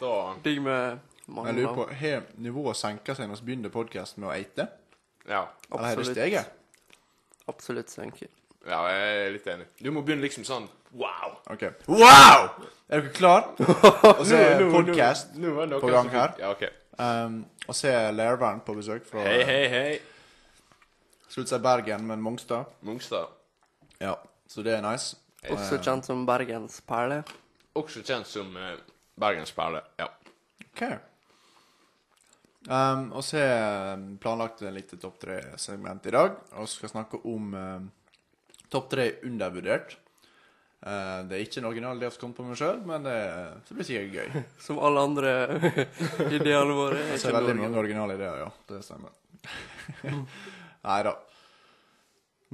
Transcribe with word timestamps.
Da 0.00 0.34
Digg 0.44 0.62
med 0.62 0.98
Jeg 1.30 1.54
lurer 1.54 1.74
på, 1.74 1.86
Har 2.00 2.22
nivået 2.42 2.76
senka 2.76 3.14
seg 3.14 3.28
når 3.30 3.40
vi 3.40 3.48
begynner 3.50 3.72
podkasten 3.74 4.24
med 4.24 4.30
å 4.30 4.34
eite? 4.34 4.66
Ja. 5.28 5.46
Eller 5.70 5.86
har 5.86 6.00
det 6.00 6.06
steget? 6.10 6.52
Absolutt 7.50 7.90
senker. 7.90 8.28
ja, 8.66 8.80
jeg 8.92 9.24
er 9.26 9.32
litt 9.34 9.46
enig. 9.46 9.66
Du 9.80 9.90
må 9.94 10.02
begynne 10.04 10.26
liksom 10.26 10.44
sånn 10.46 10.68
Wow! 10.90 11.36
Ok. 11.52 11.62
Wow! 11.86 12.48
Er 12.90 13.00
dere 13.00 13.12
klar? 13.14 13.52
Og 14.18 14.24
så 14.26 14.36
er 14.36 14.64
podkast 14.72 15.36
på 15.38 15.90
gang 15.92 16.10
her. 16.10 16.32
Ja, 16.40 16.50
ok. 16.50 16.64
Um, 17.00 17.44
og 17.68 17.76
så 17.78 17.88
er 17.88 18.10
Lærvern 18.12 18.60
på 18.66 18.74
besøk 18.76 19.06
fra 19.08 19.22
Hei, 19.24 19.44
hei, 19.46 19.68
hei. 19.72 20.00
Skulle 21.30 21.46
si 21.46 21.60
Bergen, 21.62 22.08
men 22.08 22.20
Mongstad. 22.20 22.64
Mongstad. 22.82 23.30
Ja, 24.02 24.16
så 24.50 24.64
det 24.66 24.74
er 24.74 24.82
nice. 24.82 25.16
Også 25.48 25.78
kjent 25.78 26.10
som 26.10 26.26
Bergens 26.26 26.80
perle. 26.84 27.22
Også 27.78 28.02
kjent 28.02 28.26
som 28.28 28.50
uh, 28.58 28.74
Bergens 29.20 29.54
perle. 29.54 29.84
Ja. 30.00 30.10
Ok. 30.66 30.82
Um, 32.68 33.06
og 33.16 33.24
så 33.24 33.38
har 33.38 33.46
jeg 33.48 34.18
planlagt 34.20 34.60
en 34.62 34.74
lite 34.76 34.98
topp 35.00 35.16
tre-segment 35.22 36.04
i 36.10 36.12
dag, 36.12 36.34
og 36.60 36.68
skal 36.68 36.92
snakke 36.92 37.22
om 37.30 37.54
uh, 37.56 37.78
topp 38.72 38.90
tre 38.92 39.06
undervurdert. 39.24 39.96
Uh, 40.84 41.24
det 41.28 41.38
er 41.38 41.44
ikke 41.44 41.60
en 41.62 41.70
original 41.70 41.96
idé 42.00 42.10
som 42.12 42.20
kom 42.26 42.34
på 42.36 42.44
meg 42.44 42.60
sjøl, 42.60 42.82
men 42.88 43.04
det, 43.04 43.16
det 43.68 43.78
blir 43.78 43.88
sikkert 43.88 44.18
gøy. 44.18 44.44
Som 44.66 44.80
alle 44.84 45.06
andre 45.08 45.32
ideene 46.36 46.76
våre. 46.76 47.00
er 47.00 47.16
Så 47.20 47.28
er 47.28 47.34
ikke 47.34 47.40
veldig 47.40 47.56
mange 47.62 47.82
originale 47.84 48.16
ideer, 48.20 48.44
ja. 48.44 48.52
Det 48.68 48.82
stemmer. 48.84 49.16
Nei 50.88 51.00
da. 51.08 51.16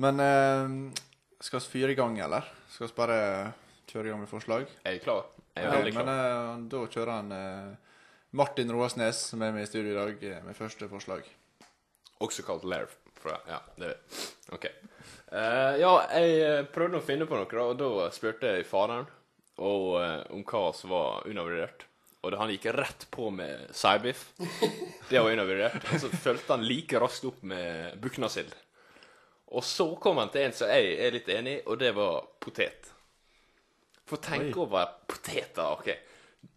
Men 0.03 0.23
uh, 0.23 1.03
skal 1.43 1.63
vi 1.63 1.73
fyre 1.79 1.95
i 1.95 1.99
gang, 1.99 2.19
eller? 2.23 2.47
Skal 2.73 2.91
vi 2.91 2.97
bare 2.99 3.19
kjøre 3.91 4.09
i 4.09 4.13
gang 4.13 4.23
med 4.23 4.31
forslag? 4.31 4.67
Jeg 4.85 4.99
er 4.99 5.03
klar. 5.03 5.27
Jeg 5.57 5.65
er 5.65 5.71
veldig 5.73 5.83
veldig 5.85 5.97
men 5.97 6.09
klar. 6.11 6.33
eh, 6.37 6.65
da 6.73 6.81
kjører 6.93 7.13
han 7.15 7.31
eh, 7.33 7.86
Martin 8.37 8.73
Roasnes, 8.73 9.17
som 9.31 9.41
er 9.43 9.53
med 9.55 9.65
i 9.65 9.67
studio 9.67 9.95
i 9.95 9.97
dag, 9.97 10.25
eh, 10.29 10.45
med 10.45 10.57
første 10.57 10.89
forslag. 10.91 11.25
Også 12.21 12.43
kalt 12.45 12.65
Lair. 12.69 12.91
Ja, 13.49 13.63
det 13.81 13.97
OK. 14.55 14.67
Uh, 15.33 15.75
ja, 15.81 15.93
jeg 16.13 16.35
eh, 16.45 16.67
prøvde 16.71 17.01
å 17.01 17.05
finne 17.05 17.27
på 17.27 17.35
noe, 17.35 17.63
og 17.65 17.79
da 17.81 18.11
spurte 18.15 18.53
jeg 18.53 18.67
faderen 18.69 19.09
og, 19.57 19.97
uh, 19.97 20.21
om 20.37 20.45
hva 20.47 20.61
som 20.77 20.93
var 20.93 21.25
undervurdert. 21.27 21.87
Og 22.21 22.35
da 22.35 22.43
han 22.43 22.53
gikk 22.53 22.69
rett 22.77 23.07
på 23.11 23.31
med 23.35 23.71
seibiff. 23.75 24.29
Det 25.11 25.17
var 25.17 25.33
undervurdert. 25.33 25.89
Og 25.95 26.05
så 26.05 26.11
fulgte 26.13 26.53
han 26.53 26.67
like 26.69 27.01
raskt 27.01 27.27
opp 27.31 27.41
med 27.43 27.97
buknasild. 28.03 28.53
Og 29.57 29.65
så 29.65 29.89
kom 30.03 30.21
han 30.21 30.31
til 30.35 30.45
en 30.45 30.55
som 30.55 30.71
jeg 30.71 30.93
er 31.01 31.17
litt 31.17 31.33
enig 31.33 31.57
i, 31.57 31.65
og 31.71 31.81
det 31.81 31.95
var 31.97 32.21
potet. 32.43 32.93
For 34.07 34.23
tenk 34.23 34.59
over 34.61 34.93
poteter, 35.09 35.73
OK. 35.73 35.95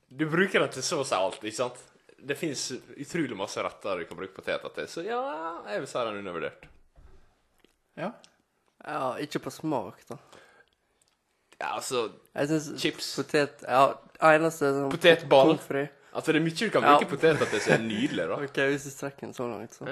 Du 0.09 0.25
bruker 0.29 0.59
det 0.65 0.71
til 0.73 0.83
så 0.85 1.01
å 1.03 1.05
si 1.07 1.15
alt, 1.17 1.39
ikke 1.43 1.55
sant? 1.59 1.79
Det 2.19 2.35
fins 2.35 2.65
utrolig 2.99 3.37
masse 3.37 3.61
retter 3.63 4.01
du 4.01 4.07
kan 4.09 4.17
bruke 4.19 4.35
poteter 4.35 4.73
til, 4.75 4.87
så 4.91 5.03
ja, 5.05 5.19
jeg 5.69 5.83
vil 5.83 5.87
si 5.91 5.99
den 6.01 6.09
er 6.15 6.19
undervurdert. 6.23 6.65
Ja. 7.99 8.09
Ja, 8.83 9.03
ikke 9.21 9.41
på 9.45 9.51
smak, 9.53 10.01
da. 10.09 10.17
Ja, 11.59 11.73
altså 11.75 12.05
Jeg 12.33 12.47
synes 12.47 12.67
Chips. 12.81 13.07
Potet 13.19 13.63
Ja, 13.67 13.81
eneste 14.31 14.69
sånn 14.71 14.91
Potetball. 14.93 15.57
pommes. 15.59 15.89
Altså, 16.15 16.31
det 16.31 16.39
er 16.39 16.45
mye 16.45 16.55
du 16.55 16.69
kan 16.71 16.83
Ja. 16.87 16.93
bruke 16.97 17.09
poteter 17.11 17.49
til 17.51 17.59
som 17.61 17.73
er 17.75 17.83
nydelig, 17.83 18.27
da. 18.31 18.37
OK, 18.47 18.59
hvis 18.71 18.87
du 18.87 18.93
strekker 18.93 19.27
den 19.27 19.33
så 19.35 19.47
langt, 19.49 19.75
så. 19.75 19.85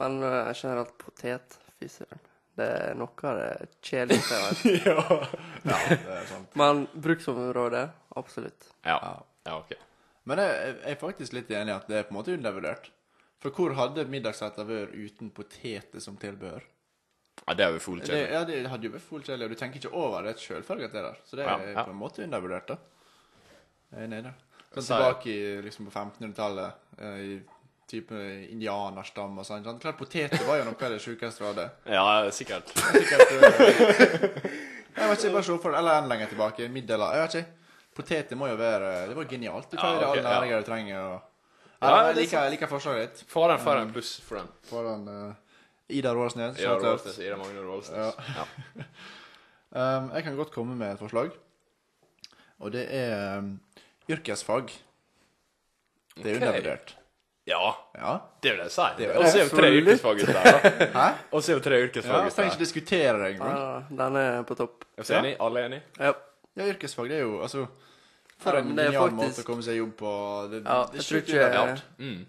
Men 0.00 0.18
uh, 0.22 0.50
generelt 0.52 0.92
potet, 0.98 1.56
fy 1.78 1.86
søren. 1.88 2.20
Det 2.58 2.66
er 2.66 2.94
noe 2.98 3.30
av 3.30 3.38
det 3.38 3.68
kjedeligste 3.86 4.36
jeg 4.36 4.44
vet. 4.50 4.86
ja, 4.90 4.96
ja, 5.70 5.78
det 5.88 6.16
er 6.18 6.26
sant. 6.28 6.56
Men 6.58 6.82
bruksområde, 6.94 7.84
absolutt. 8.16 8.70
Ja. 8.86 8.98
ja, 9.46 9.56
ok. 9.56 9.74
Men 10.28 10.42
jeg, 10.42 10.74
jeg 10.82 10.94
er 10.94 11.00
faktisk 11.00 11.36
litt 11.36 11.50
enig 11.50 11.72
i 11.72 11.76
at 11.76 11.88
det 11.90 12.00
er 12.00 12.08
på 12.08 12.14
en 12.14 12.20
måte 12.20 12.34
undervurdert. 12.36 12.90
For 13.40 13.56
hvor 13.56 13.72
hadde 13.78 14.04
middagsretter 14.12 14.68
vært 14.68 14.92
uten 14.92 15.30
poteter 15.32 16.02
som 16.04 16.18
tilbehør? 16.20 16.66
Ja, 17.46 17.54
det 17.56 17.64
er 17.64 17.72
jo 17.72 17.80
full 17.82 18.02
Det, 18.02 18.10
kjedelig. 18.10 18.32
ja, 18.34 18.42
det 18.44 18.58
hadde 18.68 18.86
jo 18.86 18.92
vært 18.94 19.06
fullt 19.06 19.30
kjedelig, 19.30 19.46
og 19.46 19.54
du 19.54 19.60
tenker 19.62 19.80
ikke 19.80 19.94
over 19.96 20.26
det 20.26 20.36
sjølfølge 20.42 20.90
at 20.90 20.92
det 20.92 21.00
er 21.00 21.06
der. 21.08 21.22
Så 21.24 21.38
det 21.38 21.46
er 21.46 21.64
ja. 21.72 21.84
på 21.86 21.94
en 21.94 22.00
måte 22.00 22.22
undervurdert, 22.26 22.68
da. 22.68 22.76
Jeg 23.90 24.02
er 24.02 24.06
enig 24.06 24.20
i 24.20 24.26
det. 24.28 24.34
Sånn 24.70 24.86
tilbake 24.86 25.32
i, 25.32 25.38
liksom 25.64 25.88
på 25.88 25.94
1500-tallet, 25.94 26.84
eh, 27.00 27.22
i 27.24 27.32
type 27.90 28.18
indianerstam 28.52 29.40
og 29.40 29.46
sånn. 29.48 29.64
Klart 29.82 29.98
poteter 29.98 30.44
var 30.46 30.60
jo 30.60 30.68
noe 30.68 30.76
av 30.78 30.92
det 30.94 31.00
sjukeste 31.02 31.42
vi 31.42 31.48
hadde. 31.48 31.64
Ja, 31.96 32.04
sikkert. 32.34 32.70
Sikkert 32.76 33.32
eh, 33.34 34.36
Jeg 35.00 35.08
vet 35.08 35.24
ikke, 35.24 35.32
bare 35.32 35.46
se 35.46 35.56
for 35.62 35.74
Eller 35.78 35.96
enda 35.96 36.12
lenger 36.12 36.30
tilbake. 36.30 36.68
middeler 36.70 37.16
Jeg 37.16 37.24
vet 37.24 37.36
ikke. 37.40 37.59
Poteter 38.00 38.38
må 38.38 38.48
jo 38.48 38.56
være 38.60 39.08
Det 39.10 39.16
var 39.18 39.28
genialt. 39.28 39.70
Du 39.70 39.76
Ja, 39.76 39.82
tar 39.82 40.00
ja, 40.00 40.08
okay, 40.08 40.24
all 40.24 40.32
alle 40.36 40.50
ja. 40.50 40.62
du 40.62 40.68
trenger. 40.68 40.98
Og... 41.00 41.20
Ja, 41.80 41.88
Ja, 41.88 41.96
jeg 41.96 42.10
er 42.10 42.18
liker, 42.18 42.42
jeg 42.42 42.52
liker 42.56 42.68
forslaget 42.68 43.14
ditt. 43.14 43.22
foran, 43.28 43.60
får 43.60 43.78
en 43.82 43.92
buss 43.92 44.20
for 44.20 44.40
den. 44.40 44.50
Foran 44.68 45.08
uh, 45.08 45.32
Ida 45.88 46.12
Rålsnes. 46.14 46.58
Ida. 46.60 46.76
Rålsnes. 46.76 47.18
Ida 47.18 47.36
Magne 47.40 47.64
Rålsnes. 47.64 48.14
Ja. 48.36 48.44
Um, 49.70 50.08
jeg 50.10 50.24
kan 50.24 50.34
godt 50.34 50.50
komme 50.50 50.74
med 50.74 50.96
et 50.96 50.98
forslag. 50.98 51.28
Og 52.58 52.72
det 52.74 52.88
er 52.90 53.38
um, 53.38 53.60
yrkesfag. 54.10 54.72
Det 56.16 56.26
er 56.26 56.36
okay. 56.36 56.40
undervurdert. 56.40 56.96
ja, 57.46 57.70
Ja. 57.94 58.16
det 58.42 58.50
vil 58.50 58.60
jeg 58.64 58.70
si. 58.70 58.88
Det 58.98 59.16
Og 59.16 59.28
så 59.28 59.38
er 59.38 59.44
jo 59.44 59.56
tre 59.60 59.70
yrkesfag 59.76 60.22
ute 60.24 60.32
der. 60.32 60.58
Hæ? 60.98 61.06
Og 61.30 61.42
så 61.42 61.52
er 61.52 61.56
jo 61.56 61.62
tre 61.62 61.78
yrkesfag 61.84 62.10
ute 62.10 62.18
jeg 62.18 62.24
Vi 62.24 62.34
trenger 62.34 62.52
ikke 62.52 62.64
diskutere 62.64 63.12
det 63.22 63.30
engang. 63.30 63.58
Ja, 63.58 64.02
den 64.02 64.16
er 64.16 64.42
på 64.42 64.54
topp. 64.54 64.84
Er 64.98 65.06
ja. 65.08 65.18
enig? 65.18 65.36
Alle 65.40 65.60
er 65.60 65.70
enig? 65.70 65.80
Ja. 66.00 66.12
Ja, 66.56 66.66
yrkesfag, 66.66 67.08
det 67.08 67.16
er 67.16 67.22
jo 67.22 67.42
altså 67.42 67.66
For 68.40 68.56
en 68.56 68.70
genial 68.74 68.92
faktisk- 69.10 69.16
måte 69.20 69.42
å 69.44 69.46
komme 69.50 69.62
seg 69.66 69.76
jobb 69.76 69.96
på. 70.00 70.12
Det, 70.50 70.62
Ja, 70.64 70.84
det 70.86 70.94
jeg 71.00 71.04
tror 71.04 71.20
ikke- 71.20 71.52
jeg, 71.52 71.82
Mm. 71.98 72.26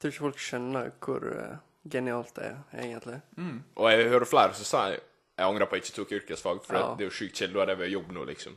tror 0.00 0.10
ikke 0.10 0.24
folk 0.24 0.38
skjønner 0.38 0.92
hvor 1.00 1.24
uh, 1.52 1.56
genialt 1.88 2.34
det 2.34 2.44
er, 2.44 2.56
egentlig. 2.74 3.20
Og 3.76 3.90
jeg 3.90 4.08
hører 4.08 4.24
flere 4.24 4.54
som 4.54 4.64
sier 4.64 4.98
jeg 5.40 5.46
angrer 5.48 5.66
på 5.66 5.76
at 5.76 5.82
jeg 5.82 5.90
ikke 5.90 5.96
tok 5.96 6.10
yrkesfag, 6.20 6.64
for 6.64 6.76
Ja. 6.76 6.94
det 6.94 7.04
er 7.06 7.10
jo 7.10 7.16
sjukt 7.16 7.32
kjedelig, 7.36 7.62
er 7.62 7.66
det 7.66 7.78
ved 7.78 7.90
jobb 7.90 8.10
nå, 8.12 8.24
liksom. 8.26 8.56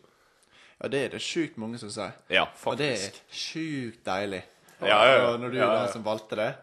Ja, 0.82 0.88
det 0.90 1.06
er 1.06 1.10
det 1.10 1.22
sjukt 1.22 1.58
mange 1.58 1.78
som 1.80 1.90
sier. 1.90 2.14
Ja, 2.30 2.46
Og 2.66 2.78
det 2.78 2.92
er 2.92 2.96
faktisk. 2.98 3.22
sjukt 3.32 4.04
deilig. 4.04 4.44
Ja, 4.82 4.88
ja, 4.88 5.18
ja. 5.18 5.28
Og 5.34 5.40
når 5.40 5.52
du 5.52 5.58
Ja, 5.58 5.70
er 5.72 5.84
den 5.86 5.94
som 5.94 6.04
valgte 6.04 6.36
det, 6.36 6.56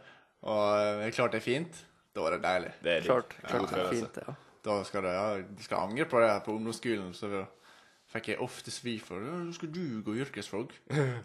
og 0.43 0.79
eh, 0.79 1.07
er 1.07 1.11
klart 1.11 1.33
det 1.33 1.41
er 1.41 1.45
fint, 1.45 1.73
da 2.15 2.21
er 2.27 2.31
det 2.33 2.43
deilig. 2.43 2.73
Det 2.83 2.93
er. 2.99 3.01
Klart, 3.07 3.35
Ja, 3.43 3.49
klart 3.49 3.71
det 3.71 3.79
er 3.79 3.91
fint, 3.91 4.17
ja. 4.27 4.35
Da 4.63 4.83
skal 4.85 5.03
du, 5.03 5.09
ja, 5.09 5.37
du 5.57 5.63
skal 5.63 5.79
angre 5.79 6.05
på 6.05 6.21
det 6.21 6.29
her 6.31 6.41
på 6.41 6.53
ungdomsskolen. 6.59 7.15
Så 7.15 7.47
fikk 8.11 8.29
jeg 8.33 8.41
ofte 8.43 8.73
svi 8.75 8.97
for 9.03 9.23
nå 9.23 9.53
skal 9.55 9.71
du 9.75 10.01
gå 10.07 10.17
yrkesfag. 10.25 10.73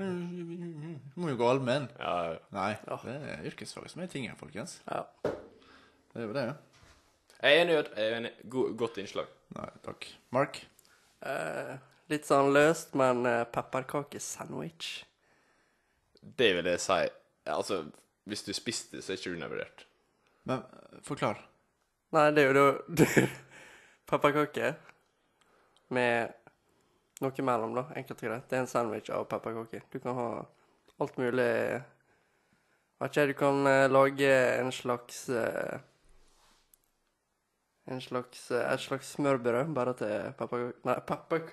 Du 1.16 1.22
må 1.22 1.31
jo 1.31 1.38
gå 1.40 1.47
allmenn. 1.50 1.88
Ja, 2.00 2.13
ja. 2.34 2.38
Nei, 2.56 2.72
Ja. 2.88 2.97
det 3.03 3.16
er 3.35 3.47
yrkesfag 3.50 3.90
som 3.91 4.03
er 4.06 4.12
tingen, 4.12 4.35
folkens. 4.40 4.79
ja. 4.91 5.03
Det 6.16 6.22
er 6.23 6.28
jo 6.29 6.34
det. 6.38 6.46
Jeg 7.41 7.57
er 7.57 7.62
enig. 7.66 7.73
Jeg 7.97 8.06
er 8.12 8.13
enig. 8.22 8.29
God, 8.50 8.69
godt 8.79 8.97
innslag. 9.01 9.28
Nei, 9.57 9.66
takk. 9.84 10.06
Mark? 10.31 10.62
Eh, 11.28 11.73
litt 12.13 12.23
sånn 12.29 12.53
løst, 12.56 12.94
men 12.96 13.25
uh, 13.28 13.41
pepperkakesandwich. 13.52 14.94
Det 16.23 16.53
vil 16.56 16.69
jeg 16.72 16.79
si. 16.79 17.02
Altså, 17.52 17.81
hvis 18.31 18.46
du 18.47 18.53
spiste 18.55 18.96
det, 18.96 19.03
så 19.03 19.11
er 19.11 19.17
det 19.20 19.26
ikke 19.26 19.34
undervurdert. 19.35 19.84
Men 20.47 20.64
eh, 20.64 21.02
forklar. 21.03 21.43
Nei, 22.16 22.29
det 22.31 22.46
er 22.46 22.53
jo 22.53 22.72
da 22.96 23.26
Pepperkaker 24.09 24.78
med 25.93 26.31
noe 27.23 27.47
mellom, 27.47 27.76
da. 27.78 27.85
Enkelt 27.96 28.22
og 28.22 28.29
greit. 28.29 28.47
Det 28.50 28.58
er 28.58 28.64
en 28.66 28.72
sandwich 28.72 29.12
av 29.14 29.28
pepperkaker. 29.32 29.85
Du 29.91 30.00
kan 30.03 30.17
ha 30.17 30.29
alt 31.00 31.17
mulig 31.20 31.52
Vet 32.96 33.12
ikke, 33.12 33.28
du 33.28 33.34
kan 33.35 33.67
eh, 33.67 33.90
lage 33.91 34.32
en 34.62 34.72
slags 34.72 35.26
eh, 35.28 35.79
En 37.91 38.00
slags 38.02 38.46
eh, 38.52 38.73
Et 38.73 38.79
slags 38.79 39.09
smørbrød, 39.17 39.73
bare 39.76 39.94
til 40.00 40.32
pepperkake 40.40 40.88
Nei, 40.88 40.96
pepper... 41.09 41.50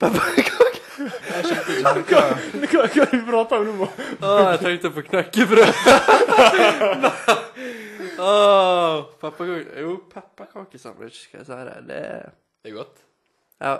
Pepperkake! 0.00 0.52
Hva, 0.96 1.90
hva 1.92 2.84
er 2.86 2.92
det 2.94 3.06
du 3.10 3.26
prater 3.26 3.58
om 3.60 3.82
nå? 3.82 3.88
Å, 4.24 4.30
jeg 4.54 4.60
tenkte 4.62 4.90
på 4.94 5.02
knekkebrød. 5.10 5.72
Åh, 8.22 9.02
pepperkake 9.20 9.82
Jo, 9.82 9.96
pepperkakesandwich, 10.12 11.18
skal 11.26 11.42
jeg 11.42 11.48
si 11.50 11.58
det. 11.68 11.76
Det 11.90 11.98
er 12.00 12.30
Det 12.62 12.70
er 12.70 12.76
godt. 12.78 13.02
Ja, 13.60 13.74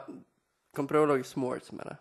kan 0.77 0.89
prøve 0.91 1.09
å 1.09 1.13
lage 1.15 1.29
s'mores 1.29 1.73
med 1.73 1.89
det. 1.91 1.97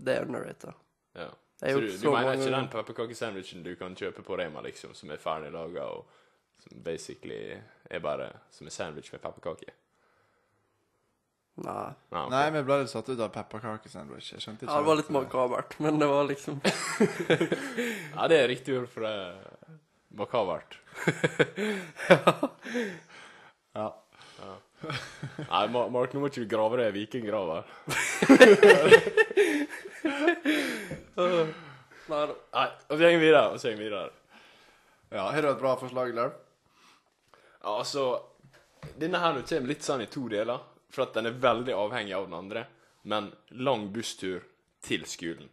Det 0.00 0.16
er 0.16 0.26
underrated. 0.26 0.78
Ja. 1.18 1.30
Det 1.60 1.68
er 1.68 1.76
Så 1.76 1.80
du, 1.80 1.86
du 1.86 1.98
så 1.98 2.12
mener 2.14 2.30
mange 2.30 2.40
ikke 2.40 2.54
den 2.56 2.70
pepperkakesandwichen 2.72 3.64
du 3.66 3.74
kan 3.76 3.96
kjøpe 3.96 4.24
på 4.24 4.38
Rema, 4.40 4.62
liksom, 4.64 4.94
som 4.96 5.10
er 5.12 5.20
ferdig 5.20 5.52
laga, 5.52 5.90
og 5.92 6.08
som 6.62 6.80
basically 6.84 7.58
er 7.90 8.00
bare 8.04 8.30
som 8.50 8.66
en 8.66 8.74
sandwich 8.74 9.12
med 9.12 9.20
pepperkake? 9.20 9.74
Nei. 11.60 11.92
Nei, 12.08 12.20
okay. 12.24 12.30
Nei, 12.32 12.44
vi 12.54 12.62
ble 12.64 12.78
litt 12.80 12.92
satt 12.92 13.08
ut 13.10 13.20
av 13.20 13.32
pepperkakesandwich. 13.34 14.30
Jeg 14.32 14.44
skjønte 14.44 14.64
ikke 14.64 14.72
Ja, 14.72 14.80
det 14.80 14.88
var 14.88 15.00
litt 15.00 15.10
eh, 15.10 15.16
makabert, 15.18 15.76
men 15.84 16.00
det 16.00 16.08
var 16.08 16.28
liksom 16.30 16.60
Ja, 18.16 18.28
det 18.32 18.38
er 18.38 18.48
riktig 18.48 18.78
ord 18.78 18.88
for 18.88 19.04
det. 19.04 19.80
Makabert. 20.16 20.78
ja. 22.08 22.20
Ja. 23.76 23.88
Nei, 25.50 25.64
Mark, 25.72 26.14
nå 26.14 26.22
må 26.22 26.26
ikke 26.30 26.44
du 26.44 26.50
grave 26.50 26.74
deg 26.80 26.86
i 26.90 26.96
vikinggrava. 27.02 27.58
Nei 32.10 32.26
da. 32.26 32.34
Nei, 32.54 32.68
og 32.88 32.94
så 32.94 32.98
går 32.98 33.12
vi 33.12 33.18
videre. 33.20 33.42
Og 33.52 33.60
så 33.60 33.68
går 33.70 33.76
vi 33.76 33.84
videre. 33.84 34.10
ja. 35.12 35.26
Har 35.30 35.42
du 35.42 35.48
et 35.50 35.60
bra 35.60 35.76
forslag, 35.78 36.14
Lerv? 36.16 36.32
Ja, 37.60 37.76
altså 37.76 38.04
Denne 38.96 39.20
her 39.20 39.34
nå 39.36 39.42
kommer 39.44 39.68
litt 39.68 39.84
sånn 39.84 40.00
i 40.00 40.06
to 40.08 40.22
deler, 40.32 40.62
for 40.88 41.04
at 41.04 41.12
den 41.18 41.26
er 41.28 41.36
veldig 41.36 41.74
avhengig 41.76 42.14
av 42.16 42.24
den 42.30 42.38
andre. 42.38 42.62
Men 43.04 43.28
lang 43.50 43.90
busstur 43.92 44.40
til 44.84 45.04
skolen. 45.08 45.48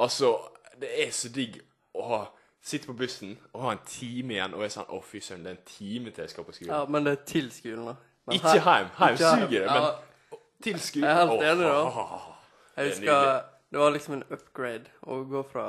Altså, 0.00 0.32
det 0.80 0.88
er 1.04 1.10
så 1.12 1.28
digg 1.32 1.60
å 1.92 2.02
ha 2.08 2.22
Sitte 2.62 2.86
på 2.86 2.94
bussen 2.94 3.32
og 3.50 3.64
ha 3.64 3.72
en 3.74 3.80
time 3.90 4.36
igjen 4.36 4.52
og 4.54 4.62
er 4.62 4.68
sånn 4.70 4.86
Å, 4.94 5.00
fy 5.02 5.18
søren, 5.18 5.42
det 5.42 5.50
er 5.50 5.56
en 5.56 5.64
time 5.66 6.12
til 6.14 6.22
jeg 6.22 6.30
skal 6.30 6.44
på 6.46 6.52
skolen. 6.54 6.70
Ja, 6.70 6.84
men 6.86 7.02
det 7.08 7.16
er 7.16 7.24
til 7.26 7.48
skolen, 7.50 7.88
da. 7.90 7.96
Men 8.26 8.38
Ikke 8.38 8.54
hjem. 8.58 8.92
Hjem 8.98 9.16
suger 9.22 9.66
Ja, 9.66 9.78
men 9.78 10.38
til 10.62 10.78
skolen 10.78 11.08
Jeg 11.08 11.16
er 11.16 11.32
helt 11.32 11.48
enig, 11.50 11.66
da. 11.66 12.20
Jeg 12.76 12.84
er 12.84 12.90
husker 12.92 13.48
det 13.72 13.80
var 13.80 13.92
liksom 13.94 14.18
en 14.18 14.24
upgrade 14.28 14.90
å 15.08 15.22
gå 15.24 15.40
fra 15.48 15.64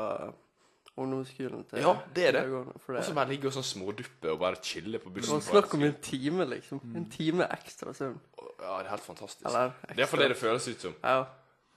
ungdomsskolen 0.99 1.61
til 1.69 1.79
Ja, 1.85 1.93
det 2.13 2.25
er 2.27 2.35
det. 2.35 2.41
Og 2.51 2.97
så 2.99 3.15
bare 3.15 3.31
ligge 3.31 3.47
og 3.47 3.55
sånn 3.55 3.63
småduppe 3.63 4.33
og 4.33 4.41
bare 4.41 4.59
chille 4.59 4.99
på 4.99 5.13
bussen. 5.13 5.37
Man 5.37 5.45
snakker 5.45 5.69
snakk 5.69 5.77
om 5.77 5.85
en 5.87 5.95
time, 6.03 6.47
liksom. 6.51 6.81
En 6.99 7.05
time 7.13 7.47
ekstra 7.55 7.93
søvn. 7.95 8.17
Ja, 8.41 8.75
det 8.81 8.83
er 8.83 8.91
helt 8.91 9.07
fantastisk. 9.07 9.45
Eller 9.47 9.71
Det 9.87 10.03
er 10.03 10.11
for 10.11 10.19
det 10.19 10.29
det 10.33 10.39
føles 10.41 10.67
ut 10.67 10.83
som. 10.83 10.97
Ja. 10.99 11.21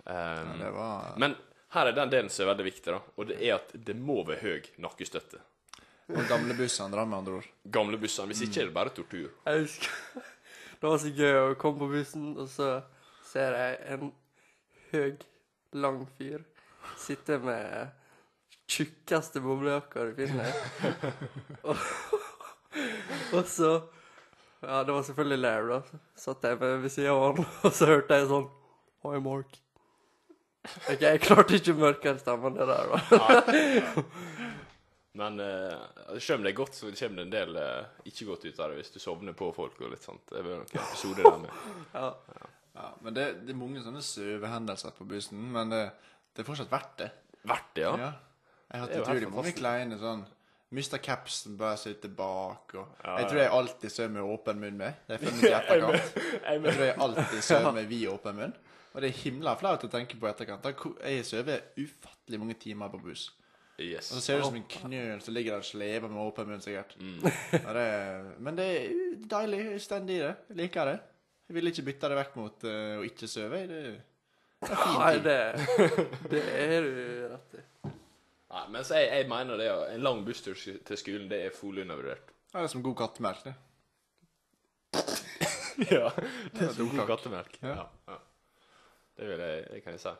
Um, 0.02 0.58
Det 0.58 0.72
var 0.74 1.14
Men 1.16 1.36
her 1.76 1.92
er 1.92 1.94
den 1.94 2.10
delen 2.10 2.30
som 2.30 2.42
er 2.46 2.54
veldig 2.54 2.66
viktig, 2.72 2.90
da. 2.90 3.00
Og 3.16 3.30
det 3.30 3.38
er 3.38 3.54
at 3.60 3.70
det 3.86 3.96
må 3.96 4.24
være 4.26 4.42
høy 4.42 4.68
nakkestøtte. 4.82 5.38
Og 6.10 6.26
gamlebussene, 6.26 6.90
drar 6.90 7.06
med 7.06 7.18
andre 7.18 7.38
ord. 7.40 7.46
Gamle 7.70 7.98
bussene. 7.98 8.30
Hvis 8.34 8.42
ikke 8.46 8.64
er 8.64 8.68
det 8.68 8.74
bare 8.74 8.90
tortur. 8.94 9.30
Jeg 9.46 9.62
husker 9.62 10.26
Det 10.86 10.90
var 10.92 11.00
så 11.02 11.10
gøy 11.10 11.36
å 11.40 11.54
komme 11.58 11.80
på 11.80 11.86
bussen, 11.90 12.26
og 12.38 12.46
så 12.46 12.66
ser 13.26 13.56
jeg 13.58 13.78
en 13.90 14.10
høy, 14.92 15.16
lang 15.74 15.96
fyr 16.14 16.44
sitte 17.02 17.40
med 17.42 17.88
tjukkeste 18.70 19.42
boblejakka 19.42 20.04
du 20.06 20.12
finner. 20.20 20.52
og, 21.72 21.82
og 23.34 23.50
så 23.50 23.72
Ja, 24.62 24.84
det 24.86 24.94
var 24.94 25.02
selvfølgelig 25.10 25.40
Lair, 25.42 25.66
da. 25.72 26.00
Så 26.14 26.36
satt 26.36 26.46
jeg 26.52 26.62
ved 26.62 26.86
siden 26.94 27.10
av 27.16 27.24
han, 27.24 27.50
og 27.66 27.74
så 27.74 27.90
hørte 27.90 28.20
jeg 28.20 28.30
sånn 28.30 28.46
Hoi, 29.02 29.18
Mark. 29.26 29.58
Ok, 30.86 31.02
jeg 31.02 31.24
klarte 31.26 31.58
ikke 31.58 31.74
mørkere 31.82 32.22
stemmen 32.22 32.54
det 32.62 32.70
der, 32.70 32.94
da. 32.94 34.06
Men 35.16 35.40
uh, 35.40 36.18
selv 36.18 36.40
om 36.40 36.44
det 36.46 36.52
godt, 36.56 36.76
så 36.76 36.90
kommer 36.92 37.22
det 37.22 37.24
en 37.26 37.32
del 37.32 37.56
uh, 37.56 38.02
ikke 38.08 38.28
godt 38.28 38.44
ut 38.44 38.60
av 38.60 38.72
det 38.72 38.82
hvis 38.82 38.92
du 38.94 39.00
sovner 39.00 39.36
på 39.38 39.48
folk 39.56 39.80
og 39.80 39.94
litt 39.94 40.04
sånt. 40.04 40.26
Det 40.28 40.42
er 40.42 40.46
vel 40.46 40.60
noen 40.60 40.76
episoder 40.82 41.30
der 41.30 41.42
med. 41.46 41.64
Ja. 41.96 42.10
Ja, 42.76 42.90
men 43.00 43.14
det, 43.16 43.22
det 43.46 43.54
er 43.54 43.56
mange 43.56 43.80
sånne 43.80 44.02
søvehendelser 44.04 44.92
på 44.98 45.06
bussen, 45.08 45.40
men 45.54 45.70
det, 45.72 45.86
det 46.36 46.42
er 46.42 46.48
fortsatt 46.48 46.68
verdt 46.68 46.98
det. 47.00 47.06
Verdt 47.48 47.70
det, 47.78 47.86
ja. 47.86 47.94
Ja. 48.02 48.10
Jeg 48.66 48.82
har 48.82 48.84
hatt 48.84 48.98
utrolig 49.00 49.30
mange 49.32 49.52
kleine 49.56 49.96
sånn 50.00 50.26
Mister 50.74 50.98
capsen, 50.98 51.54
bare 51.56 51.78
sitter 51.78 52.10
bak 52.10 52.72
og 52.74 52.88
Ja, 53.04 53.20
Jeg 53.20 53.28
tror 53.30 53.38
jeg 53.38 53.50
alltid 53.54 53.92
sover 53.94 54.14
med 54.16 54.26
åpen 54.34 54.58
munn 54.58 54.80
med. 54.80 54.96
Det 55.06 55.14
er 55.14 55.22
mye 55.22 55.46
i 55.46 55.52
etterkant. 55.60 56.16
Jeg 56.42 56.62
tror 56.66 56.82
jeg 56.82 56.96
alltid 57.06 57.44
sover 57.46 57.76
med 57.76 57.86
vid 57.92 58.08
åpen 58.10 58.40
munn. 58.40 58.54
Og 58.92 59.04
det 59.04 59.12
er 59.12 59.20
himla 59.20 59.54
flaut 59.60 59.86
å 59.86 59.90
tenke 59.92 60.18
på 60.18 60.26
i 60.26 60.32
etterkant. 60.32 60.66
Jeg 61.06 61.24
sover 61.28 61.62
ufattelig 61.78 62.40
mange 62.42 62.58
timer 62.58 62.90
på 62.90 63.00
buss. 63.06 63.28
Yes. 63.76 64.08
Og 64.08 64.16
så 64.16 64.20
ser 64.24 64.38
du 64.40 64.46
som 64.46 64.56
en 64.56 64.68
knøl 64.72 65.18
som 65.20 65.34
ligger 65.36 65.52
der 65.52 65.60
og 65.60 65.68
slever 65.68 66.08
med 66.08 66.20
åpen 66.22 66.48
munn, 66.48 66.62
sikkert. 66.64 66.94
Mm. 66.96 67.18
Det 67.52 67.88
men 68.40 68.56
det 68.56 68.66
er 68.72 68.94
deilig. 69.28 69.60
Stendig 69.84 70.16
i 70.16 70.22
det. 70.22 70.32
Jeg 70.48 70.56
liker 70.62 70.88
det. 70.88 70.96
Jeg 71.46 71.56
vil 71.58 71.70
ikke 71.70 71.84
bytte 71.90 72.10
det 72.10 72.18
vekk 72.18 72.38
mot 72.40 72.64
uh, 72.66 72.94
å 72.96 73.04
ikke 73.06 73.28
sove. 73.28 73.60
Det, 73.68 73.82
det 74.64 74.70
er 74.70 74.80
fint. 74.80 75.02
Nei, 75.02 75.12
det, 75.26 75.36
det 76.32 76.42
er 76.56 76.88
du 76.88 76.96
rett 77.34 77.58
i. 77.60 77.64
Nei, 78.56 78.64
men 78.72 78.86
så 78.88 78.96
jeg, 79.02 79.12
jeg 79.12 79.28
mener 79.30 79.60
det. 79.60 79.68
En 79.92 80.06
lang 80.08 80.24
busstur 80.24 80.56
til 80.56 80.98
skolen, 81.02 81.28
det 81.30 81.42
er 81.44 81.54
fullt 81.54 81.84
undervurdert. 81.84 82.32
Ja, 82.54 82.62
det 82.62 82.70
er 82.70 82.72
som 82.72 82.84
god 82.86 82.96
kattemelk, 83.02 83.44
det. 83.44 83.54
ja. 85.92 86.08
Det 86.56 86.64
er 86.64 86.72
som 86.72 86.88
god 86.96 87.10
kattemelk. 87.12 87.58
Ja. 87.60 87.74
Ja. 87.82 88.14
ja. 88.14 88.22
Det 89.16 89.28
vil 89.28 89.44
jeg, 89.44 89.66
det 89.68 89.82
kan 89.84 89.98
jeg 89.98 90.02
si. 90.06 90.14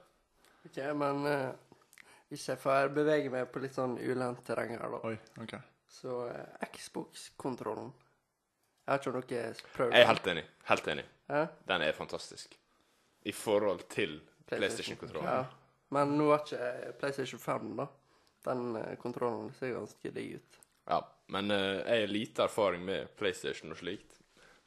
Ok, 0.68 0.82
men 1.00 1.24
eh, 2.26 2.30
hvis 2.30 2.48
jeg 2.48 2.58
får 2.58 2.92
bevege 2.94 3.30
meg 3.30 3.48
på 3.52 3.62
litt 3.62 3.76
sånn 3.76 3.96
ulendt 3.98 4.44
terreng 4.46 4.74
her, 4.74 4.88
da. 4.96 5.00
Oi, 5.06 5.16
ok. 5.42 5.56
Så 5.88 6.28
eh, 6.28 6.68
Xbox-kontrollen 6.72 7.92
Jeg 8.86 8.92
har 8.92 9.00
ikke 9.00 9.12
noe 9.14 9.44
prøvd. 9.74 9.94
Jeg 9.94 10.02
er 10.02 10.10
helt 10.10 10.26
enig. 10.30 10.44
Helt 10.68 10.88
enig. 10.88 11.04
Ja? 11.26 11.46
Den 11.66 11.82
er 11.82 11.92
fantastisk. 11.92 12.58
I 13.26 13.32
forhold 13.34 13.88
til 13.90 14.20
PlayStation-kontrollen. 14.46 15.26
Ja. 15.26 15.46
Men 15.94 16.16
nå 16.18 16.28
har 16.30 16.44
ikke 16.44 16.92
PlayStation 17.00 17.40
5, 17.42 17.72
da. 17.80 17.88
Den 18.46 18.76
eh, 18.76 18.94
kontrollen 19.02 19.50
ser 19.58 19.74
ganske 19.74 20.12
digg 20.14 20.36
ut. 20.38 20.60
Ja, 20.86 21.00
men 21.34 21.50
eh, 21.50 21.80
jeg 21.82 22.04
har 22.04 22.12
lite 22.12 22.46
erfaring 22.46 22.84
med 22.86 23.10
PlayStation 23.18 23.74
og 23.74 23.80
slikt. 23.80 24.20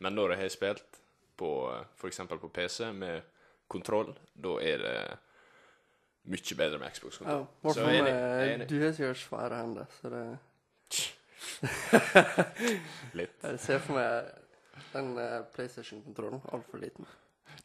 Men 0.04 0.16
når 0.16 0.36
jeg 0.36 0.42
har 0.44 0.54
spilt 0.56 1.00
på 1.40 1.52
for 1.96 2.10
f.eks. 2.10 2.20
på 2.28 2.50
PC 2.52 2.92
med 2.92 3.22
kontroll, 3.68 4.12
da 4.34 4.58
er 4.60 4.84
det 4.84 4.98
mye 6.30 6.58
bedre 6.60 6.82
med 6.82 6.94
Xbox-kontroll. 6.96 7.48
Ja, 7.64 7.74
Så 7.74 7.88
enig, 7.90 8.14
enig. 8.54 8.70
Du 8.70 8.78
har 8.84 8.94
sikkert 8.98 9.22
svære 9.22 9.62
hender, 9.64 9.90
så 10.02 10.12
det 10.14 10.26
Litt. 13.20 13.40
Jeg 13.44 13.60
ser 13.64 13.82
for 13.84 13.98
meg 13.98 14.30
den 14.94 15.16
uh, 15.18 15.42
PlayStation-kontrollen 15.56 16.42
altfor 16.54 16.82
liten. 16.82 17.08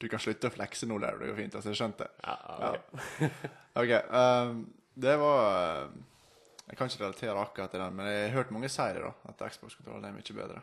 Du 0.00 0.08
kan 0.10 0.22
slutte 0.22 0.50
å 0.50 0.54
flekse 0.54 0.88
nå, 0.88 0.98
der. 1.02 1.18
Det 1.20 1.30
går 1.30 1.38
fint. 1.38 1.54
altså, 1.58 1.72
jeg 1.72 1.80
skjønte. 1.80 2.08
Ja, 2.24 2.34
ja, 2.48 2.70
ok. 2.72 3.36
Ok, 3.80 3.90
ehm, 3.90 4.64
det 4.94 5.14
var 5.18 5.40
eh, 5.50 5.94
Jeg 6.68 6.78
kan 6.78 6.88
ikke 6.88 7.02
relatere 7.02 7.40
akkurat 7.42 7.72
til 7.74 7.82
den, 7.82 7.96
men 7.98 8.08
jeg 8.08 8.28
har 8.28 8.36
hørt 8.38 8.52
mange 8.54 8.70
si 8.72 8.86
det, 8.96 9.02
da. 9.04 9.12
At 9.30 9.42
Xbox-kontrollen 9.52 10.06
er 10.08 10.16
mye 10.16 10.36
bedre. 10.38 10.62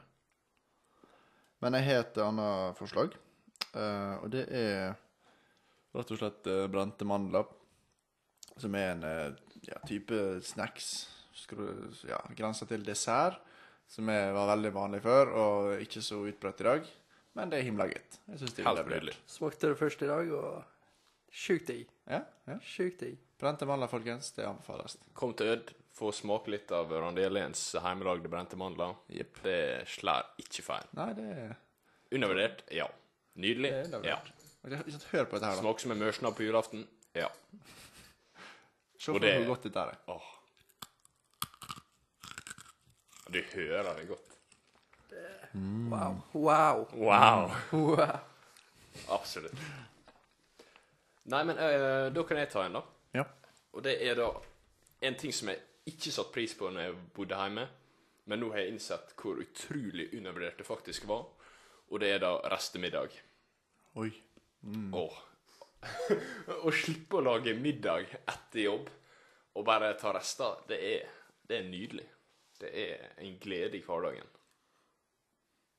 Men 1.61 1.77
jeg 1.77 1.87
har 1.87 2.01
et 2.01 2.19
annet 2.23 2.79
forslag, 2.79 3.13
uh, 3.75 4.15
og 4.23 4.31
det 4.33 4.47
er 4.49 4.95
rett 5.93 6.13
og 6.15 6.17
slett 6.17 6.47
uh, 6.49 6.65
brente 6.73 7.05
mandler. 7.05 7.45
Som 8.57 8.75
er 8.75 8.91
en 8.95 9.03
eh, 9.07 9.31
ja, 9.67 9.79
type 9.87 10.41
snacks. 10.43 10.91
Ja, 12.07 12.19
Grensa 12.37 12.67
til 12.69 12.83
dessert. 12.85 13.39
Som 13.91 14.07
er, 14.09 14.31
var 14.31 14.47
veldig 14.53 14.71
vanlig 14.75 15.01
før, 15.03 15.31
og 15.35 15.81
ikke 15.83 16.01
så 16.05 16.21
utbredt 16.23 16.61
i 16.63 16.67
dag. 16.67 16.85
Men 17.35 17.51
det 17.51 17.59
er 17.59 17.65
himla 17.67 17.87
godt. 17.91 18.19
Jeg 18.27 18.39
synes 18.39 18.53
det 18.55 18.63
er 18.63 18.69
Helt 18.69 18.87
nydelig. 18.91 19.15
Smakte 19.27 19.71
det 19.71 19.79
først 19.79 20.01
i 20.03 20.07
dag, 20.07 20.31
og 20.35 20.63
sjukt 21.31 21.67
digg. 21.67 21.91
Ja, 22.07 22.21
ja. 22.47 22.57
Sjukt 22.63 23.03
digg. 23.03 23.17
Brente 23.41 23.67
mandler, 23.67 23.91
folkens. 23.91 24.31
Det 24.35 24.45
anbefales. 24.47 24.97
Kom 25.17 25.33
til 25.35 25.51
Ød, 25.55 25.73
få 25.97 26.11
smake 26.15 26.53
litt 26.53 26.71
av 26.75 26.91
Randeliens 26.93 27.61
hjemmelagde 27.75 28.31
brente 28.31 28.59
mandler. 28.59 28.95
Yep. 29.11 29.41
Det 29.43 29.59
slår 29.91 30.29
ikke 30.43 30.65
feil. 30.67 30.87
Nei, 30.99 31.09
det 31.17 31.27
er 31.35 31.53
Undervurdert? 32.11 32.65
Ja. 32.75 32.87
Nydelig? 33.39 33.71
Det 33.91 33.99
er 34.01 34.07
Ja. 34.11 34.19
Hør 34.61 35.25
på 35.25 35.39
dette 35.39 35.47
her, 35.47 35.55
da. 35.55 35.59
Smaker 35.63 35.79
som 35.87 35.91
en 35.95 36.03
mørsnabb 36.03 36.35
på 36.37 36.43
julaften? 36.45 36.83
Ja. 37.17 37.29
Se 39.01 39.09
for 39.09 39.23
deg 39.23 39.39
hvor 39.41 39.55
godt 39.55 39.63
dette 39.65 39.81
er. 39.81 39.97
Åh. 40.13 40.27
Du 43.31 43.39
hører 43.55 43.95
det 43.97 44.07
godt. 44.11 44.27
Wow. 45.91 46.19
Wow. 46.33 46.85
Wow. 46.93 47.51
wow. 47.71 48.19
Absolutt. 49.09 49.57
Nei, 51.23 51.43
men 51.43 51.57
øh, 51.57 52.15
da 52.15 52.23
kan 52.27 52.37
jeg 52.37 52.49
ta 52.51 52.65
en, 52.65 52.77
da. 52.77 52.81
Ja. 53.13 53.23
Og 53.73 53.83
det 53.83 53.97
er 54.05 54.15
da 54.19 54.29
en 55.01 55.17
ting 55.17 55.33
som 55.33 55.49
jeg 55.49 55.59
ikke 55.89 56.13
satte 56.13 56.33
pris 56.35 56.53
på 56.57 56.69
når 56.69 56.81
jeg 56.85 56.95
bodde 57.15 57.41
hjemme, 57.41 57.67
men 58.25 58.41
nå 58.43 58.51
har 58.53 58.63
jeg 58.63 58.75
innsett 58.75 59.15
hvor 59.17 59.41
utrolig 59.41 60.11
undervurdert 60.17 60.61
det 60.61 60.67
faktisk 60.67 61.07
var. 61.09 61.25
Og 61.89 61.99
det 61.99 62.13
er 62.13 62.21
da 62.23 62.35
restemiddag. 62.53 63.17
Oi. 63.95 64.11
Åh. 64.93 65.21
Å 66.65 66.71
slippe 66.75 67.17
å 67.17 67.23
lage 67.25 67.53
middag 67.57 68.11
etter 68.21 68.65
jobb 68.67 68.89
og 69.57 69.65
bare 69.67 69.93
ta 69.99 70.13
rester, 70.15 70.61
det 70.69 70.77
er, 70.87 71.07
det 71.47 71.57
er 71.59 71.67
nydelig. 71.67 72.07
Det 72.61 72.69
er 72.77 73.07
en 73.25 73.39
glede 73.41 73.79
i 73.79 73.83
hverdagen. 73.83 74.27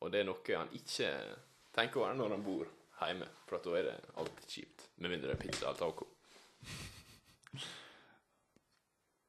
Og 0.02 0.10
det 0.12 0.20
er 0.20 0.26
noe 0.26 0.58
han 0.58 0.72
ikke 0.76 1.10
tenker 1.72 2.02
over 2.02 2.16
når 2.18 2.34
han 2.34 2.44
bor 2.44 2.66
hjemme, 3.02 3.28
for 3.48 3.62
da 3.62 3.76
er 3.78 3.86
det 3.88 3.94
alltid 4.18 4.50
kjipt. 4.56 4.88
Med 4.98 5.14
mindre 5.14 5.30
det 5.30 5.38
er 5.38 5.42
pizza 5.46 5.68
eller 5.70 5.80
taco. 5.80 6.08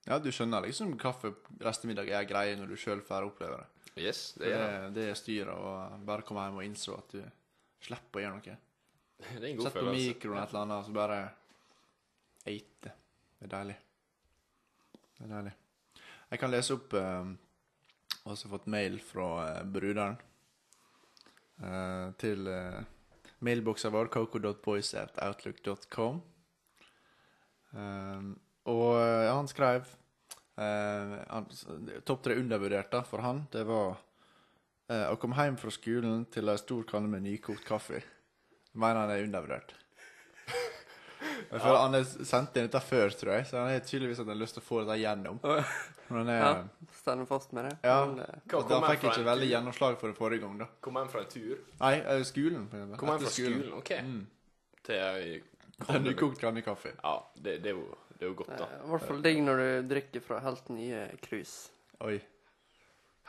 Ja, 0.04 0.18
du 0.20 0.28
skjønner 0.36 0.66
liksom 0.66 0.98
kaffe 1.00 1.30
restemiddag 1.64 2.10
er 2.12 2.26
greie 2.28 2.58
når 2.60 2.74
du 2.74 2.76
sjøl 2.76 3.00
får 3.08 3.24
oppleve 3.30 3.62
det. 3.62 3.68
Yes, 4.04 4.34
Det 4.36 4.50
det 4.50 4.58
er 4.58 4.64
er, 4.66 4.88
det 4.92 5.06
er 5.08 5.16
styret 5.16 5.54
å 5.56 5.74
bare 6.04 6.26
komme 6.28 6.44
hjem 6.44 6.58
og 6.60 6.66
innse 6.66 6.96
at 6.98 7.14
du 7.16 7.22
slipper 7.88 8.20
å 8.20 8.24
gjøre 8.26 8.40
noe. 8.42 8.56
Det 9.20 9.44
er 9.44 9.50
en 9.52 9.58
god 9.58 9.66
Sett 9.68 9.74
på 9.74 9.80
følelse. 9.80 10.08
mikroen 10.14 10.38
et 10.44 10.50
eller 10.50 10.62
annet, 10.66 10.86
så 10.86 10.92
bare 10.96 11.20
eite. 12.50 12.90
Det 13.40 13.46
er 13.48 13.52
deilig. 13.58 13.78
Det 15.18 15.24
er 15.28 15.32
deilig. 15.36 15.54
Jeg 16.34 16.40
kan 16.42 16.52
lese 16.52 16.74
opp 16.74 16.94
eh, 16.98 17.26
også 18.32 18.46
fått 18.52 18.68
mail 18.74 18.96
fra 19.04 19.28
eh, 19.48 19.64
bruderen 19.70 20.16
eh, 21.64 22.08
til 22.20 22.48
eh, 22.50 22.82
mailboksen 23.44 23.92
vår 23.94 24.08
coco.boys.outlook.com. 24.14 26.16
Eh, 27.74 28.22
og 28.72 28.90
eh, 29.02 29.30
han 29.30 29.48
skrev 29.52 29.82
eh, 30.58 31.14
han, 31.30 31.46
Topp 32.08 32.22
tre 32.26 32.34
undervurdert 32.40 32.92
da, 32.96 33.02
for 33.08 33.20
han, 33.26 33.38
det 33.54 33.64
var 33.70 33.90
eh, 34.90 35.08
å 35.12 35.16
komme 35.22 35.38
hjem 35.40 35.58
fra 35.62 35.72
skolen 35.76 36.26
til 36.34 36.46
ei 36.50 36.58
stor 36.62 36.84
kanne 36.90 37.10
med 37.12 37.22
nykokt 37.28 37.66
kaffe. 37.68 38.00
Mener 38.74 39.04
han 39.04 39.12
er 39.14 39.24
undervurdert. 39.28 39.74
Jeg 41.54 41.62
føler 41.62 41.78
Han 41.78 41.94
har 41.96 42.04
sendt 42.28 42.58
inn 42.58 42.66
dette 42.68 42.80
før, 42.84 43.14
tror 43.16 43.32
jeg, 43.38 43.46
så 43.48 43.62
han 43.62 43.70
har 43.72 43.84
tydeligvis 43.86 44.20
hatt 44.20 44.32
lyst 44.36 44.58
til 44.58 44.64
å 44.64 44.66
få 44.66 44.80
dette 44.84 44.98
gjennom. 45.00 45.38
Men 45.44 46.18
han 46.20 46.32
er, 46.34 46.40
Ja. 46.42 46.88
Stender 46.98 47.30
fast 47.30 47.54
med 47.56 47.70
det. 47.70 47.74
Ja. 47.86 48.00
Men, 48.06 48.20
eh, 48.26 48.58
Han 48.74 48.88
fikk 48.90 49.06
ikke 49.12 49.26
veldig 49.28 49.50
gjennomslag 49.52 49.98
for 50.02 50.12
det 50.12 50.18
forrige 50.18 50.44
gang, 50.44 50.58
da. 50.60 50.68
Kom 50.82 50.98
hjem 51.00 51.10
fra 51.14 51.22
en 51.24 51.30
tur? 51.32 51.62
Nei, 51.80 51.94
eh, 52.00 52.24
skolen. 52.28 52.68
For. 52.72 52.98
Kom 53.00 53.14
hjem 53.14 53.24
fra 53.24 53.34
skolen, 53.38 53.74
ok. 53.80 53.92
Mm. 54.10 54.22
Til 54.84 54.96
en 54.96 55.50
Det 55.84 55.96
er 55.96 56.04
nykokt 56.04 56.40
kanne 56.42 56.62
kaffe. 56.64 56.92
Ja, 57.04 57.16
det, 57.36 57.56
det, 57.64 57.72
er 57.72 57.80
jo, 57.80 57.98
det 58.20 58.28
er 58.28 58.30
jo 58.30 58.36
godt, 58.44 58.52
da. 58.58 58.68
eh, 58.68 58.84
I 58.86 58.92
hvert 58.92 59.08
fall 59.08 59.22
digg 59.26 59.40
når 59.44 59.62
du 59.64 59.88
drikker 59.94 60.22
fra 60.22 60.40
helt 60.44 60.70
nye 60.70 61.06
krus. 61.24 61.54
Oi. 62.06 62.18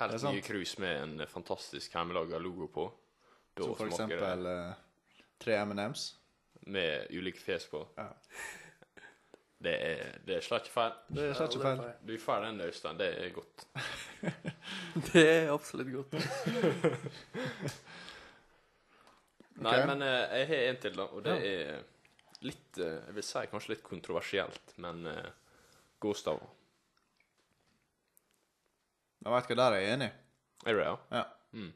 Helt 0.01 0.13
det 0.19 0.23
nye 0.27 0.43
krus 0.45 0.75
med 0.83 1.03
en 1.03 1.27
fantastisk 1.31 1.95
hjemmelaga 1.95 2.41
logo 2.43 2.67
på. 2.75 2.89
Da 3.55 3.63
Som 3.69 3.77
for 3.79 3.87
smaker 3.95 4.19
eksempel 4.19 4.47
eh, 4.51 4.75
tre 5.45 5.59
M&M's. 5.63 6.13
med 6.67 7.07
ulike 7.13 7.41
fjes 7.41 7.67
på. 7.69 7.83
Ja. 7.99 8.09
Det 9.65 9.75
er, 9.81 10.19
det 10.27 10.37
er 10.37 10.45
slett 10.45 10.67
ikke 10.67 10.75
feil. 10.75 10.97
Det 11.17 11.23
er 11.29 11.37
slett 11.37 11.55
ikke 11.57 11.69
feil. 11.69 11.83
Du 12.05 12.13
er 12.15 12.21
får 12.21 12.43
den, 12.45 12.61
Øystein. 12.65 12.99
Det 13.01 13.09
er 13.21 13.31
godt. 13.33 13.67
Det 15.13 15.23
er 15.25 15.53
absolutt 15.53 15.93
godt. 15.93 16.13
Nei, 19.55 19.71
okay. 19.71 19.87
men 19.87 20.03
eh, 20.03 20.39
jeg 20.41 20.49
har 20.51 20.65
en 20.69 20.81
til, 20.83 20.97
da. 20.99 21.07
Og 21.15 21.23
det 21.25 21.35
er 21.47 21.83
litt 22.45 22.81
eh, 22.83 22.99
Jeg 23.07 23.15
vil 23.17 23.27
si 23.27 23.45
kanskje 23.53 23.73
litt 23.75 23.85
kontroversielt, 23.87 24.75
men 24.83 25.07
uh, 25.07 25.31
godstaver. 26.03 26.51
Jeg 29.25 29.33
vet 29.33 29.49
hva, 29.49 29.59
der 29.63 29.77
er 29.77 29.81
jeg 29.81 29.95
enig. 29.95 30.11
Er 30.65 30.75
du 30.75 30.81
det, 30.81 30.89
ja? 30.89 30.97
Ja. 31.21 31.25
Mm. 31.55 31.73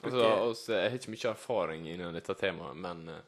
Altså, 0.00 0.24
også, 0.24 0.72
jeg 0.72 0.90
har 0.90 0.96
ikke 0.96 1.12
mye 1.12 1.30
erfaring 1.30 1.88
innen 1.90 2.16
dette 2.16 2.36
temaet, 2.40 2.78
men 2.80 3.02
uh, 3.12 3.18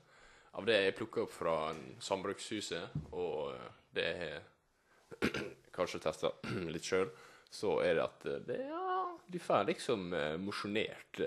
av 0.57 0.69
det 0.69 0.79
jeg 0.79 0.95
plukker 0.97 1.27
opp 1.27 1.35
fra 1.35 1.57
Sambrukshuset, 2.01 2.97
og 3.13 3.53
uh, 3.53 3.67
det 3.93 4.07
jeg 4.09 4.21
har 4.23 5.43
kanskje 5.77 6.01
testa 6.07 6.33
litt 6.75 6.89
sjøl, 6.89 7.11
så 7.53 7.77
er 7.85 7.99
det 7.99 8.07
at 8.07 8.27
uh, 8.31 8.39
det, 8.49 8.59
ja, 8.71 9.05
du 9.29 9.39
får 9.41 9.69
liksom 9.69 10.09
mosjonert 10.43 11.21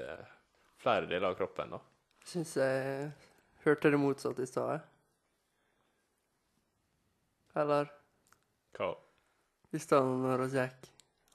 flere 0.82 1.08
deler 1.10 1.32
av 1.32 1.38
kroppen, 1.40 1.72
da. 1.74 1.80
Syns 2.26 2.56
jeg 2.58 3.08
hørte 3.66 3.90
det 3.94 4.02
motsatte 4.02 4.46
i 4.46 4.50
stad. 4.50 4.84
Eller 7.56 7.90
Hva? 8.76 8.92
i 9.72 9.80
stad 9.80 10.10
når 10.22 10.46
vi 10.46 10.60
gikk, 10.60 10.90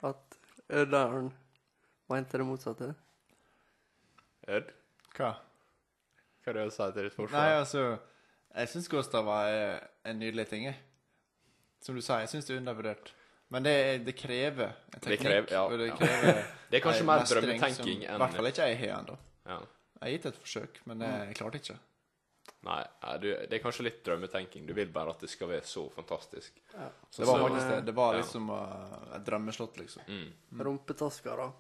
at 0.07 0.39
Ørdalen 0.81 1.31
mente 2.11 2.39
det 2.39 2.47
motsatte. 2.47 2.91
Ed? 4.51 4.71
Hva? 5.17 5.31
Hva 6.41 6.53
er 6.53 6.57
det 6.59 6.67
å 6.67 6.73
si 6.75 6.87
til 6.97 7.07
ditt 7.09 7.17
forsvar? 7.17 7.37
Nei, 7.39 7.59
altså 7.61 7.83
Jeg 8.57 8.69
syns 8.73 8.89
Gustav 8.91 9.25
var 9.29 9.51
en 10.05 10.19
nydelig 10.19 10.49
ting, 10.51 10.65
jeg. 10.71 10.79
Som 11.85 11.95
du 11.97 12.03
sa, 12.05 12.19
jeg 12.25 12.29
syns 12.33 12.49
det 12.49 12.57
er 12.57 12.61
undervurdert. 12.63 13.13
Men 13.51 13.65
det, 13.67 13.75
det 14.07 14.15
krever 14.19 14.73
teknikk. 14.95 15.05
Det 15.11 15.19
krever- 15.25 15.53
ja, 15.55 15.63
og 15.67 15.79
det 15.81 15.87
ja. 15.91 15.97
krever 15.99 16.41
Det 16.71 16.79
er 16.79 16.83
kanskje 16.85 17.07
mer 17.09 17.25
drømmetenking 17.27 18.03
enn 18.07 18.15
I 18.15 18.19
hvert 18.23 18.37
fall 18.39 18.49
ikke 18.51 18.67
jeg 18.71 18.81
har 18.85 18.97
ennå. 19.03 19.17
ja. 19.51 19.61
Jeg 20.01 20.07
har 20.07 20.13
gitt 20.17 20.27
et 20.31 20.37
forsøk, 20.41 20.79
men 20.89 21.03
jeg 21.05 21.35
klarte 21.37 21.59
ikke. 21.61 21.75
Nei, 22.65 22.77
du, 23.21 23.27
det 23.51 23.53
er 23.59 23.61
kanskje 23.61 23.85
litt 23.85 23.99
drømmetenking. 24.07 24.63
Du 24.69 24.73
vil 24.77 24.89
bare 24.95 25.13
at 25.13 25.21
det 25.21 25.29
skal 25.29 25.51
være 25.51 25.67
så 25.69 25.83
fantastisk. 25.93 26.57
Ja. 26.73 26.87
Det 27.17 27.27
var 27.29 27.37
Så- 27.37 27.43
faktisk 27.49 27.69
det. 27.75 27.81
Det 27.87 27.95
var 27.99 28.15
Ja. 28.15 28.21
liksom 28.23 28.49
uh, 28.51 29.17
et 29.19 29.27
drømmeslott, 29.27 29.77
liksom. 29.77 30.03
Mm. 30.09 30.33
Rumpetasker, 30.65 31.37
da. 31.37 31.51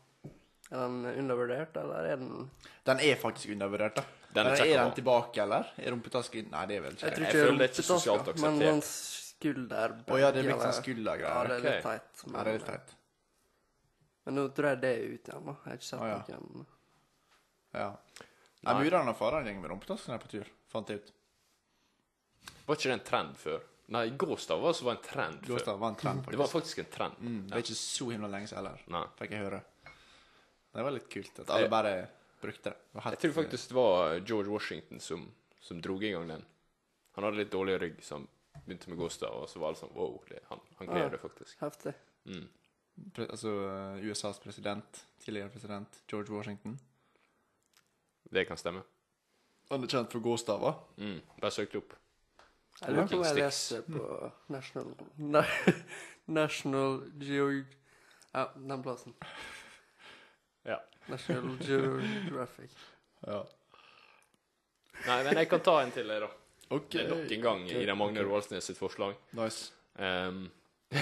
Er 0.70 0.84
den 0.86 1.04
undervurdert, 1.24 1.76
eller 1.76 2.06
er 2.12 2.16
den 2.20 2.50
Den 2.86 3.00
er 3.02 3.16
faktisk 3.18 3.50
undervurdert, 3.50 3.96
da. 3.96 4.04
Den 4.34 4.46
er 4.46 4.50
Men 4.50 4.60
er 4.68 4.84
den 4.84 4.92
tilbake, 4.94 5.42
eller? 5.42 5.72
Er 5.78 5.90
rumpetaske 5.90 6.44
Nei, 6.50 6.66
det 6.70 6.76
er 6.76 6.84
vel 6.84 6.94
ikke 6.94 7.06
Jeg 7.06 7.14
tror 7.16 7.24
ikke 7.26 7.30
ikke 7.30 7.46
føler 7.46 7.58
det 7.58 7.66
er 7.66 7.72
ikke 7.74 7.86
sosialt 7.88 8.26
Men 8.26 8.34
akseptert. 8.34 8.68
sånn 8.70 8.82
skulderbøy 9.40 10.14
Å 10.14 10.20
ja, 10.20 10.30
det 10.30 10.42
er 10.44 10.48
litt 10.50 10.62
sånn 10.62 10.76
skuldergreier. 10.78 11.34
Ja, 11.34 11.44
det 11.48 11.56
er 11.56 11.64
litt 11.64 11.74
Ok. 11.74 11.82
teit. 11.88 12.24
Ja, 12.26 12.42
det 12.44 12.52
er 12.52 12.58
litt 12.58 12.66
teit. 12.70 12.94
Men 14.26 14.34
nå 14.36 14.44
tror 14.54 14.68
jeg 14.70 14.80
det 14.80 14.90
er 14.94 15.02
ut 15.08 15.30
igjen, 15.32 15.46
da. 15.48 15.54
Jeg 15.56 15.70
har 15.70 15.80
ikke 15.80 15.88
sett 15.88 16.00
oh, 16.00 16.06
ja. 16.06 16.38
noen 16.38 16.66
Ja. 17.74 17.88
Nei. 18.60 18.74
Murene 18.84 19.10
og 19.14 19.16
faren 19.16 19.46
går 19.48 19.60
med 19.62 19.70
rumpetasken 19.72 20.12
her 20.12 20.20
på 20.20 20.28
tur, 20.28 20.48
fant 20.68 20.90
jeg 20.92 21.00
ut. 21.00 21.12
Var 22.66 22.76
ikke 22.76 22.90
det 22.90 22.96
en 22.98 23.06
trend 23.10 23.36
før? 23.40 23.62
Nei, 23.90 24.04
Gåstad 24.20 24.60
var 24.60 24.70
altså 24.70 24.90
en 24.92 25.02
trend 25.02 25.40
før. 25.42 25.54
Gåstad 25.56 25.78
var 25.80 25.88
en 25.88 25.96
trend, 25.98 26.26
Det 26.30 26.38
var 26.38 26.46
faktisk. 26.46 26.76
faktisk 26.76 26.78
en 26.84 26.90
trend. 26.98 27.14
Mm, 27.18 27.40
det 27.48 27.56
er 27.56 27.64
ikke 27.64 27.78
så 27.80 28.10
himla 28.12 28.28
lenge 28.30 28.46
siden 28.46 28.68
heller, 28.68 29.08
fikk 29.18 29.30
jeg 29.34 29.42
høre. 29.48 29.62
Det 30.72 30.84
var 30.86 30.94
litt 30.94 31.08
kult 31.10 31.40
at 31.42 31.50
alle 31.50 31.70
bare 31.70 31.94
brukte 32.40 32.70
det. 32.70 32.76
det 32.92 33.04
Jeg 33.10 33.22
tror 33.24 33.32
faktisk 33.40 33.72
det 33.72 33.76
var 33.76 34.20
George 34.20 34.50
Washington 34.50 35.00
som, 35.00 35.26
som 35.60 35.80
drog 35.82 36.04
i 36.04 36.12
gang 36.14 36.28
den. 36.28 36.44
Han 37.16 37.26
hadde 37.26 37.42
litt 37.42 37.52
dårlig 37.52 37.80
rygg, 37.82 37.98
så 38.04 38.20
han 38.20 38.28
begynte 38.64 38.90
med 38.90 39.00
gåstav, 39.00 39.34
og 39.42 39.48
så 39.50 39.58
var 39.58 39.72
alle 39.72 39.80
sånn 39.80 39.92
wow, 39.96 40.14
det, 40.28 40.40
han, 40.48 40.62
han 40.78 40.92
grev 40.92 41.10
det 41.14 41.20
faktisk. 41.22 41.56
Heftig. 41.60 41.94
Mm. 42.30 42.46
Pre 43.16 43.26
altså 43.32 43.52
uh, 43.64 44.04
USAs 44.04 44.38
president, 44.42 45.02
tidligere 45.24 45.50
president, 45.50 46.02
George 46.10 46.32
Washington. 46.32 46.78
Det 48.30 48.44
kan 48.46 48.60
stemme. 48.60 48.84
Han 49.70 49.84
er 49.86 49.90
kjent 49.90 50.12
for 50.12 50.22
gåstaver. 50.22 50.78
Mm. 50.98 51.18
Bare 51.40 51.54
søk 51.54 51.72
det 51.72 51.82
opp. 51.82 51.96
Jeg 52.80 52.94
lurer 52.94 53.10
på 53.10 53.18
om 53.18 53.24
jeg 53.26 53.36
leste 53.36 53.82
på 53.84 54.04
National 54.48 54.94
National 56.40 57.00
Geog... 57.20 57.76
Ja, 58.30 58.46
den 58.54 58.82
plassen. 58.82 59.14
National 61.10 61.56
Geographic. 61.60 62.76
Ja. 63.26 63.40
Nei, 65.06 65.18
men 65.24 65.40
jeg 65.40 65.48
kan 65.50 65.62
ta 65.64 65.76
en 65.82 65.92
til, 65.94 66.10
jeg, 66.12 66.22
da. 66.22 66.30
Okay. 66.70 67.00
Det 67.00 67.04
er 67.04 67.10
nok 67.10 67.32
en 67.34 67.44
gang 67.46 67.62
i 67.70 67.84
den 67.88 67.98
Magne 67.98 68.24
Roaldsnes 68.26 68.68
sitt 68.70 68.78
forslag. 68.78 69.16
Nice. 69.34 69.72
Um, 69.98 70.44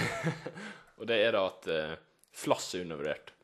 og 0.98 1.08
det 1.10 1.18
er 1.20 1.34
da 1.36 1.44
at 1.50 1.68
uh, 1.68 1.94
flass 2.32 2.70
er 2.74 2.86
undervurdert. 2.86 3.34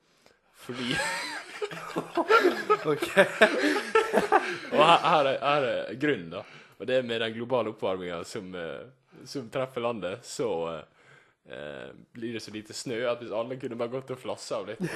Fordi 0.65 0.95
OK. 2.95 3.09
Og 4.75 4.81
her, 4.81 4.99
her, 5.05 5.29
er, 5.29 5.39
her 5.43 5.67
er 5.69 5.99
grunnen, 6.01 6.31
da. 6.33 6.45
Og 6.79 6.89
det 6.89 6.97
er 6.99 7.07
med 7.07 7.21
den 7.23 7.35
globale 7.37 7.75
oppvarminga 7.75 8.23
som, 8.29 8.49
uh, 8.57 9.25
som 9.29 9.51
treffer 9.53 9.85
landet, 9.85 10.25
så 10.27 10.49
eh, 10.73 10.94
eh, 11.51 11.91
blir 12.17 12.33
det 12.37 12.43
så 12.43 12.51
lite 12.55 12.73
snø 12.77 12.99
at 13.11 13.19
hvis 13.23 13.33
alle 13.35 13.57
kunne 13.61 13.77
bare 13.77 13.89
gått 13.93 14.11
og 14.15 14.19
flassa 14.23 14.57
av 14.63 14.67
litt 14.69 14.81
eh, 14.81 14.89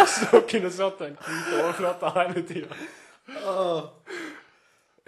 og 0.00 0.08
så 0.16 0.40
kunne 0.48 0.70
satt 0.72 1.00
en 1.06 1.16
hvit 1.20 1.52
overflate 1.60 2.10
hele 2.16 2.42
tida. 2.48 2.72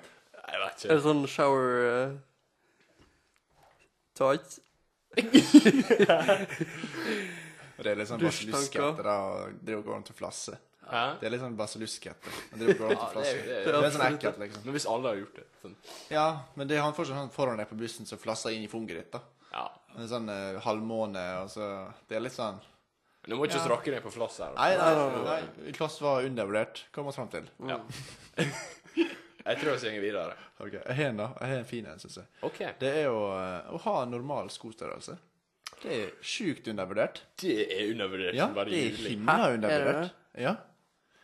Jeg 0.49 0.59
vet 0.63 0.83
ikke. 0.83 0.93
En 0.95 1.01
sånn 1.05 1.21
shower 1.29 1.67
uh, 1.85 2.09
tight? 4.17 4.59
Og 7.79 7.85
det 7.85 7.91
er 7.93 7.95
liksom 8.01 8.19
bare 8.19 8.27
Dusjtanker. 8.33 8.89
etter 8.91 9.03
det 9.07 9.13
å 9.15 9.27
drive 9.63 9.79
og 9.79 9.85
gå 9.87 9.93
rundt 9.95 10.09
og 10.11 10.17
flasse. 10.19 10.57
Hæ? 10.89 11.03
Det 11.19 11.27
er 11.27 11.33
litt 11.35 11.41
sånn 11.41 11.55
basilluskete. 11.59 12.31
det, 12.57 12.75
og 12.79 12.91
Ja, 12.91 13.09
det, 13.13 13.23
det, 13.23 13.65
Det 13.65 13.73
er- 13.75 13.91
sånn 13.93 14.05
ekkelt, 14.07 14.39
liksom. 14.39 14.63
Men 14.65 14.73
hvis 14.73 14.85
alle 14.89 15.07
har 15.11 15.15
gjort 15.21 15.35
det 15.35 15.45
sånn, 15.61 15.75
Ja, 16.09 16.27
men 16.55 16.67
det 16.67 16.77
er 16.77 16.81
han 16.81 16.93
fortsatt 16.93 17.15
sånn 17.17 17.31
foran 17.31 17.57
deg 17.57 17.69
på 17.69 17.77
bussen 17.77 18.05
som 18.05 18.17
flasser 18.17 18.49
inn 18.55 18.63
i 18.63 18.67
funget 18.67 18.97
ditt, 18.97 19.11
da. 19.11 19.21
Ja. 19.53 19.67
Det 19.95 20.03
er 20.03 20.11
sånn 20.15 20.29
uh, 20.29 20.59
halvmåne, 20.61 21.23
og 21.43 21.49
så 21.49 21.69
Det 22.07 22.17
er 22.17 22.21
litt 22.21 22.33
sånn 22.33 22.59
Men 23.25 23.29
du 23.31 23.35
må 23.35 23.45
ikke 23.47 23.57
Ja. 23.59 23.65
strakke 23.65 23.91
ned 23.91 24.03
på 24.03 24.11
flass 24.13 24.37
her. 24.39 24.53
Nei, 24.55 24.77
nei, 24.77 24.93
Nei, 24.95 25.41
nei. 25.65 25.71
Klass 25.73 25.99
var 26.01 26.23
undervurdert. 26.23 26.85
Kom 26.93 27.07
oss 27.07 27.15
fram 27.15 27.27
til. 27.29 27.49
Ja. 27.67 27.79
Jeg 29.49 29.57
tror 29.61 29.77
vi 29.81 29.91
går 29.95 30.01
videre. 30.03 30.33
Ok, 30.59 30.73
Jeg 30.73 30.95
har 30.95 31.09
en, 31.09 31.17
da. 31.17 31.27
Jeg 31.39 31.49
har 31.49 31.57
en 31.63 31.65
fin 31.65 31.85
en, 31.89 31.99
syns 31.99 32.17
jeg. 32.19 32.25
OK. 32.45 32.59
Det 32.79 32.89
er 33.03 33.07
å, 33.09 33.21
eh, 33.39 33.71
å 33.73 33.79
ha 33.85 34.05
normal 34.05 34.49
skostørrelse. 34.53 35.17
Det 35.81 35.91
er 35.95 36.09
sjukt 36.21 36.67
undervurdert. 36.67 37.21
Det 37.39 37.55
er 37.71 37.91
undervurdert. 37.93 38.35
Ja, 38.35 38.47
det 38.47 38.73
er 38.73 38.97
himla? 39.07 39.35
Er 39.37 39.47
det 39.57 39.57
undervurdert. 39.59 40.11
Ja. 40.37 40.55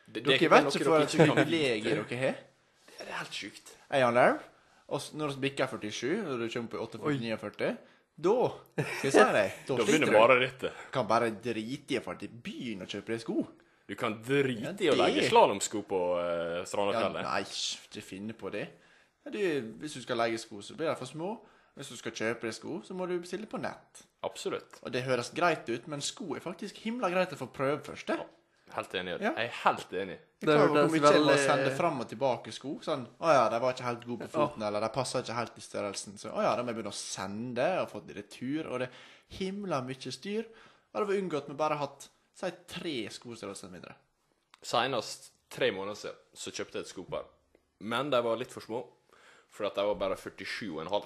Dere 0.07 0.35
er 0.35 0.51
vet 0.51 0.75
ikke 0.75 0.85
hvor 0.85 1.05
privilegium 1.09 2.05
dere 2.09 2.21
har. 2.21 2.37
Det 2.95 3.07
er 3.07 3.17
helt 3.19 3.35
sjukt. 3.35 3.73
Er 3.89 4.05
han 4.05 4.15
Lerv. 4.15 4.43
Og 4.93 5.01
når 5.17 5.33
vi 5.35 5.47
bikker 5.47 5.67
47, 5.67 6.23
når 6.23 6.43
du 6.43 6.47
kommer 6.53 6.69
på 6.69 6.87
48-49, 6.99 7.71
da 8.15 8.35
skal 8.77 9.09
jeg 9.09 9.13
si 9.15 9.23
deg, 9.35 9.55
da 9.67 9.77
Da 9.79 9.87
begynner 9.87 10.35
rittet. 10.39 10.69
du. 10.69 10.83
Kan 10.93 11.07
bare 11.09 11.31
drite 11.33 11.95
i 11.95 11.99
å 11.99 12.03
dra 12.05 12.15
til 12.21 12.35
byen 12.45 12.85
og 12.85 12.91
kjøpe 12.93 13.15
deg 13.15 13.23
sko. 13.25 13.39
Du 13.85 13.93
kan 13.99 14.15
drite 14.25 14.71
Ja, 14.81 14.87
i 14.87 14.93
å 14.93 14.95
legge 14.97 15.25
slalåmsko 15.27 15.83
på 15.85 15.99
uh, 16.17 16.61
Ja, 16.93 17.09
nei, 17.13 17.41
ikke 17.43 18.01
finne 18.05 18.33
på 18.37 18.49
det. 18.53 18.67
Du, 19.25 19.41
hvis 19.81 19.97
du 19.97 20.01
skal 20.05 20.21
legge 20.21 20.39
sko, 20.41 20.61
så 20.61 20.77
blir 20.77 20.89
de 20.89 20.95
for 20.97 21.09
små. 21.09 21.33
Hvis 21.75 21.91
du 21.91 21.97
skal 21.99 22.13
kjøpe 22.15 22.47
deg 22.47 22.55
sko, 22.55 22.79
så 22.87 22.95
må 22.95 23.05
du 23.09 23.17
bestille 23.19 23.49
på 23.51 23.59
nett. 23.59 24.05
Absolutt. 24.25 24.77
Og 24.85 24.93
det 24.93 25.03
høres 25.05 25.33
greit 25.35 25.67
ut, 25.67 25.89
men 25.91 26.01
sko 26.01 26.37
er 26.37 26.43
faktisk 26.45 26.77
himla 26.85 27.09
greit 27.13 27.33
å 27.35 27.39
få 27.41 27.49
prøve 27.51 27.81
først. 27.83 28.07
det. 28.13 28.25
Helt 28.73 28.95
enig. 28.97 29.13
Ja. 29.21 29.31
Jeg 29.37 29.49
er 29.49 29.57
helt 29.61 29.93
enig. 29.93 30.15
Jeg 30.15 30.47
Det 30.47 30.55
klarer 30.55 30.71
hvor 30.73 30.89
mye 30.91 31.11
å 31.11 31.25
må 31.25 31.35
sende 31.39 31.73
fram 31.77 31.99
og 32.01 32.07
tilbake 32.09 32.53
sko. 32.55 32.71
Sånn, 32.83 33.05
å 33.21 33.35
ja, 33.35 33.43
de 33.53 33.59
var 33.61 33.75
ikke 33.75 33.85
helt 33.87 34.07
gode 34.07 34.25
på 34.25 34.33
foten, 34.33 34.65
eller 34.67 34.83
de 34.83 34.89
passa 34.95 35.21
ikke 35.21 35.37
helt 35.37 35.59
i 35.61 35.63
størrelsen. 35.63 36.17
Så 36.21 36.31
å 36.33 36.41
ja, 36.43 36.55
da 36.57 36.65
må 36.65 36.73
jeg 36.73 36.79
begynne 36.79 36.95
å 36.95 36.97
sende, 36.97 37.67
og 37.83 37.91
fått 37.93 38.09
retur, 38.17 38.71
og 38.71 38.81
det 38.81 38.89
er 38.89 39.37
himla 39.37 39.79
mye 39.85 40.15
styr. 40.17 40.49
Og 40.91 40.97
det 40.97 41.05
var 41.11 41.21
unngått 41.21 41.47
med 41.51 41.59
bare 41.61 41.79
hatt, 41.79 42.09
si, 42.35 42.51
tre 42.73 42.97
skostørrelser 43.13 43.71
mindre. 43.71 43.95
Senest 44.65 45.31
tre 45.53 45.69
måneder 45.71 45.99
siden 45.99 46.21
så 46.35 46.51
kjøpte 46.51 46.79
jeg 46.79 46.87
et 46.87 46.91
skopar. 46.91 47.29
Men 47.85 48.09
de 48.11 48.21
var 48.25 48.39
litt 48.39 48.53
for 48.53 48.65
små. 48.65 48.81
For 49.55 49.69
at 49.69 49.77
de 49.77 49.85
var 49.87 49.95
bare 49.95 50.17
47,5. 50.19 51.05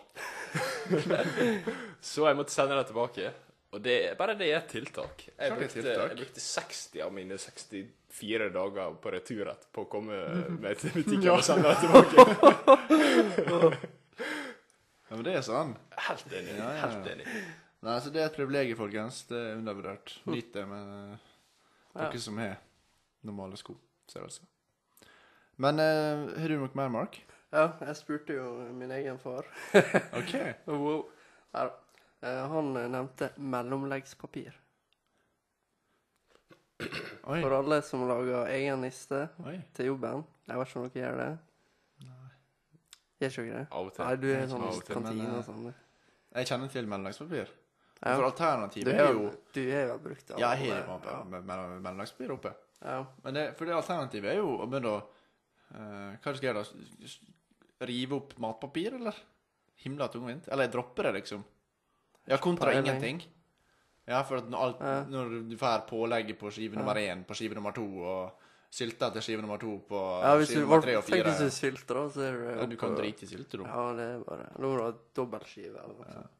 så 2.11 2.25
jeg 2.25 2.37
måtte 2.39 2.53
sende 2.55 2.79
dem 2.79 2.87
tilbake. 2.89 3.33
Og 3.69 3.81
det, 3.85 3.95
bare 4.17 4.33
det 4.37 4.47
er 4.49 4.57
et 4.63 4.71
tiltak. 4.71 5.27
Jeg 5.37 5.53
brukte, 5.53 5.75
tiltak. 5.75 6.09
jeg 6.09 6.17
brukte 6.23 6.41
60 6.41 7.01
av 7.05 7.11
mine 7.13 7.37
64 7.37 8.47
dager 8.55 8.95
på 9.03 9.11
retur 9.13 9.51
på 9.75 9.83
å 9.85 9.89
komme 9.91 10.17
meg 10.63 10.79
til 10.81 10.95
butikken 10.97 11.29
og 11.35 11.45
sende 11.45 11.75
tilbake. 11.83 12.17
Ja, 15.09 15.17
men 15.17 15.25
det 15.25 15.31
er 15.39 15.41
sånn. 15.41 15.71
Helt 16.05 16.33
enig. 16.37 16.51
Ja, 16.53 16.65
ja, 16.67 16.73
ja. 16.75 16.81
Helt 16.83 17.07
enig. 17.09 17.23
Nei, 17.81 17.93
altså 17.95 18.11
det 18.13 18.19
er 18.21 18.27
et 18.29 18.35
privilegium, 18.35 18.77
folkens. 18.77 19.23
Det 19.25 19.39
er 19.39 19.55
undervurdert. 19.57 20.11
Nyt 20.29 20.51
det 20.53 20.65
med 20.69 20.91
eh, 20.93 21.23
dere 21.95 22.09
Ja. 22.13 22.21
som 22.21 22.37
har 22.37 22.59
normale 23.25 23.57
skostørrelser. 23.57 24.45
Men 25.59 25.81
uh, 25.81 26.29
har 26.37 26.47
du 26.53 26.59
noe 26.61 26.69
mer, 26.77 26.91
Mark? 26.93 27.17
Ja, 27.49 27.71
jeg 27.81 27.97
spurte 27.97 28.37
jo 28.37 28.51
min 28.77 28.93
egen 28.93 29.17
far. 29.19 29.49
OK. 30.19 30.35
Wow. 30.69 31.07
Neida. 31.57 31.73
Eh, 32.21 32.47
han 32.51 32.77
eh, 32.77 32.89
nevnte 32.89 33.31
mellomleggspapir. 33.37 34.57
Oi. 37.23 37.41
For 37.41 37.51
alle 37.51 37.81
som 37.83 38.05
lager 38.07 38.47
egen 38.53 38.81
liste 38.85 39.25
Oi. 39.43 39.57
til 39.75 39.91
jobben. 39.91 40.23
Jeg 40.47 40.59
vet 40.59 40.69
ikke 40.69 40.79
om 40.79 40.85
dere 40.87 41.03
gjør 41.03 41.17
det. 41.19 41.29
Gjør 43.19 43.33
ikke 43.33 43.43
dere 43.43 43.57
det? 43.57 43.65
Av 43.67 43.89
og 43.89 43.93
til. 43.95 44.05
Nei, 44.05 44.15
du 44.15 44.27
er 44.31 44.45
sånn 44.51 44.67
kantine 44.87 45.31
og 45.35 45.43
sånn. 45.47 45.65
Jeg 46.29 46.49
kjenner 46.51 46.71
til 46.71 46.87
mellomlagspapir. 46.87 47.51
Ja. 47.99 48.13
For 48.15 48.29
alternativet 48.29 48.93
er 48.93 49.01
er 49.03 49.09
jo 49.11 49.23
Du 49.51 49.59
er 49.59 49.89
jo 49.89 49.95
brukt 49.99 50.29
av 50.31 50.39
Ja, 50.39 50.53
jeg 50.55 50.71
har 50.71 50.85
jo 50.85 50.99
ja. 51.03 51.41
mellomlagspapir 51.41 52.31
oppe. 52.31 52.53
Ja. 52.79 53.01
Men 53.25 53.35
det, 53.35 53.43
for 53.59 53.67
det 53.67 53.75
alternativet 53.75 54.31
er 54.31 54.37
jo 54.39 54.53
å 54.55 54.67
begynne 54.71 54.93
å 54.93 55.01
uh, 55.01 56.15
Hva 56.15 56.31
skal 56.31 56.39
jeg 56.39 56.53
gjøre 56.53 56.63
da? 56.63 57.17
Rive 57.89 58.15
opp 58.15 58.37
matpapir, 58.39 58.95
eller? 58.95 59.19
Himla 59.83 60.07
tungvint? 60.11 60.47
Eller 60.47 60.67
jeg 60.67 60.77
dropper 60.77 61.09
det, 61.09 61.17
liksom. 61.19 61.43
Ja, 62.29 62.37
kontra 62.37 62.73
ingenting. 62.77 63.23
Ja, 64.09 64.21
for 64.25 64.37
at 64.41 64.47
når, 64.49 64.57
alt, 64.65 64.79
Ja. 64.81 65.03
når 65.09 65.33
du 65.49 65.55
får 65.57 65.83
pålegget 65.89 66.37
på 66.39 66.49
skive 66.53 66.77
nummer 66.79 66.95
én, 66.97 67.23
på 67.25 67.35
skive 67.37 67.55
nummer 67.57 67.71
to, 67.75 67.85
og 68.01 68.39
sylta 68.73 69.09
til 69.13 69.21
skive 69.25 69.41
nummer 69.41 69.57
to 69.61 69.75
på 69.89 69.99
ja, 70.23 70.31
hvis 70.37 70.49
skive 70.49 70.61
du 70.61 70.65
nummer 70.67 70.81
tre 70.85 70.95
og 70.97 71.03
Tenk 71.05 71.23
hvis 71.25 71.37
du 71.37 71.45
tenker 71.45 71.55
sylter, 71.57 71.93
da, 71.99 72.03
så 72.13 72.21
er 72.25 72.37
du 72.37 72.43
ja, 72.59 72.65
Du 72.65 72.75
kan 72.77 72.89
oppe- 72.93 73.01
drite 73.03 73.25
i 73.25 73.29
sylte, 73.29 73.57
da. 73.57 73.63
Ja, 73.69 73.85
det 73.97 74.07
er 74.15 74.23
bare 74.25 74.47
Nå 74.57 74.71
må 74.71 74.77
du 74.77 74.83
ha 74.83 74.91
dobbeltskive 75.15 75.75
eller 75.83 75.93
noe 75.97 76.11
sånt. 76.13 76.35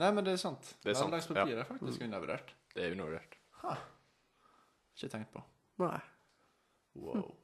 Nei, 0.00 0.10
men 0.16 0.24
det 0.24 0.32
er 0.32 0.36
sant. 0.42 0.74
Det 0.82 0.90
er 0.90 0.94
sant, 0.94 1.10
Mellomlagspapir 1.10 1.58
er 1.60 1.64
faktisk 1.68 2.02
undervurdert. 2.06 2.54
Det 2.74 2.84
er 2.86 2.92
undervurdert. 2.96 3.34
Ikke 4.96 5.08
tenkt 5.12 5.32
på. 5.34 5.42
Nei. 5.82 5.98
Wow. 6.94 7.34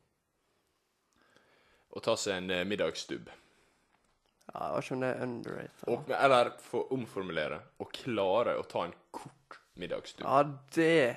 Å 1.97 2.03
ta 2.05 2.15
seg 2.17 2.37
en 2.43 2.51
eh, 2.51 2.65
middagsstubb. 2.69 3.29
Ja, 4.55 4.69
jeg 4.69 4.77
vet 4.77 4.85
ikke 4.85 4.95
om 4.97 5.01
det 5.01 5.11
er 5.11 5.23
underrated. 5.27 5.87
Og, 5.89 6.11
eller 6.11 6.51
for 6.63 6.85
å 6.85 6.93
omformulere 6.97 7.61
å 7.83 7.89
klare 7.93 8.57
å 8.61 8.67
ta 8.69 8.85
en 8.87 8.95
kort 9.13 9.59
middagstur. 9.77 10.25
Ja, 10.25 10.43
det 10.75 11.17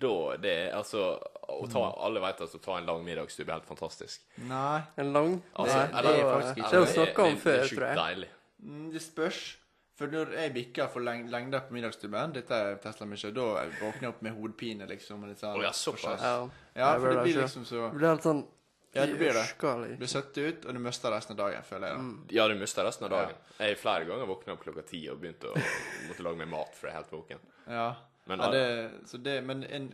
Da 0.00 0.36
det 0.38 0.52
er 0.70 0.76
altså 0.78 1.18
å 1.50 1.66
ta, 1.70 1.80
Mm. 1.90 1.96
Alle 2.06 2.20
vet 2.20 2.40
at 2.40 2.52
å 2.54 2.60
ta 2.62 2.76
en 2.78 2.86
lang 2.86 3.04
middagstur 3.04 3.42
er 3.48 3.52
helt 3.52 3.66
fantastisk. 3.66 4.20
Nei, 4.38 4.82
En 4.96 5.12
lang 5.12 5.42
Altså, 5.56 5.76
Nei, 5.76 5.98
eller- 5.98 6.12
det 6.12 6.20
er 6.20 6.40
faktisk 6.40 6.56
ikke- 6.56 6.70
Det 6.70 6.78
å 6.78 6.86
snakke 6.94 7.18
om 7.18 7.34
det 7.34 7.42
før, 7.42 7.52
Det 7.52 7.72
er 7.72 7.76
tror 7.76 7.86
jeg. 7.88 7.96
deilig. 7.96 8.28
Mm, 8.64 8.92
Det 8.92 9.02
spørs. 9.02 9.56
For 9.98 10.06
når 10.08 10.32
jeg 10.32 10.54
bikker 10.54 10.88
for 10.90 11.00
leng 11.00 11.28
lengder 11.30 11.60
på 11.60 11.72
middagsstubben, 11.72 12.32
dette 12.32 12.50
er 12.52 12.76
Tesla 12.76 13.06
mye, 13.06 13.34
da 13.34 13.66
våkner 13.80 14.00
jeg 14.00 14.08
opp 14.08 14.22
med 14.22 14.32
hodepine, 14.34 14.88
liksom. 14.88 15.22
Og 15.22 15.28
litt 15.28 15.38
sånn, 15.38 15.56
oh, 15.58 15.62
ja, 15.62 15.70
såpass. 15.70 16.20
Ja, 16.22 16.48
Ja, 16.74 16.98
for 16.98 17.08
det 17.14 17.24
blir 17.24 17.42
liksom 17.42 17.64
så 17.66 17.90
Det 17.92 17.98
blir 17.98 18.08
helt 18.08 18.22
sånn 18.22 18.46
Ja, 18.92 19.06
det 19.08 19.16
blir 19.16 19.32
det. 19.32 19.44
Du 19.58 19.96
blir 19.96 20.10
søtt 20.10 20.36
ut, 20.36 20.64
og 20.68 20.76
du 20.76 20.80
mister 20.84 21.14
resten 21.14 21.32
av 21.32 21.38
dagen, 21.46 21.64
føler 21.64 21.88
jeg. 21.88 21.96
da. 21.96 22.02
Mm. 22.04 22.24
Ja, 22.36 22.44
du 22.48 22.54
mister 22.60 22.84
resten 22.84 23.06
av 23.08 23.12
dagen. 23.14 23.38
Jeg 23.56 23.72
har 23.72 23.78
flere 23.80 24.08
ganger 24.08 24.28
våkna 24.28 24.56
opp 24.56 24.64
klokka 24.66 24.84
ti 24.88 25.00
og 25.08 25.20
begynt 25.22 25.46
å 25.48 25.52
måtte 26.10 26.26
lage 26.26 26.40
meg 26.42 26.50
mat 26.52 26.74
for 26.76 26.90
jeg 26.90 26.92
er 26.92 26.98
helt 27.00 27.14
våken. 27.14 27.46
Ja. 27.66 27.86
Men 28.28 28.44
ja 28.44 28.50
det, 28.52 28.66
så 29.08 29.18
det, 29.18 29.38
men 29.48 29.64
en, 29.64 29.88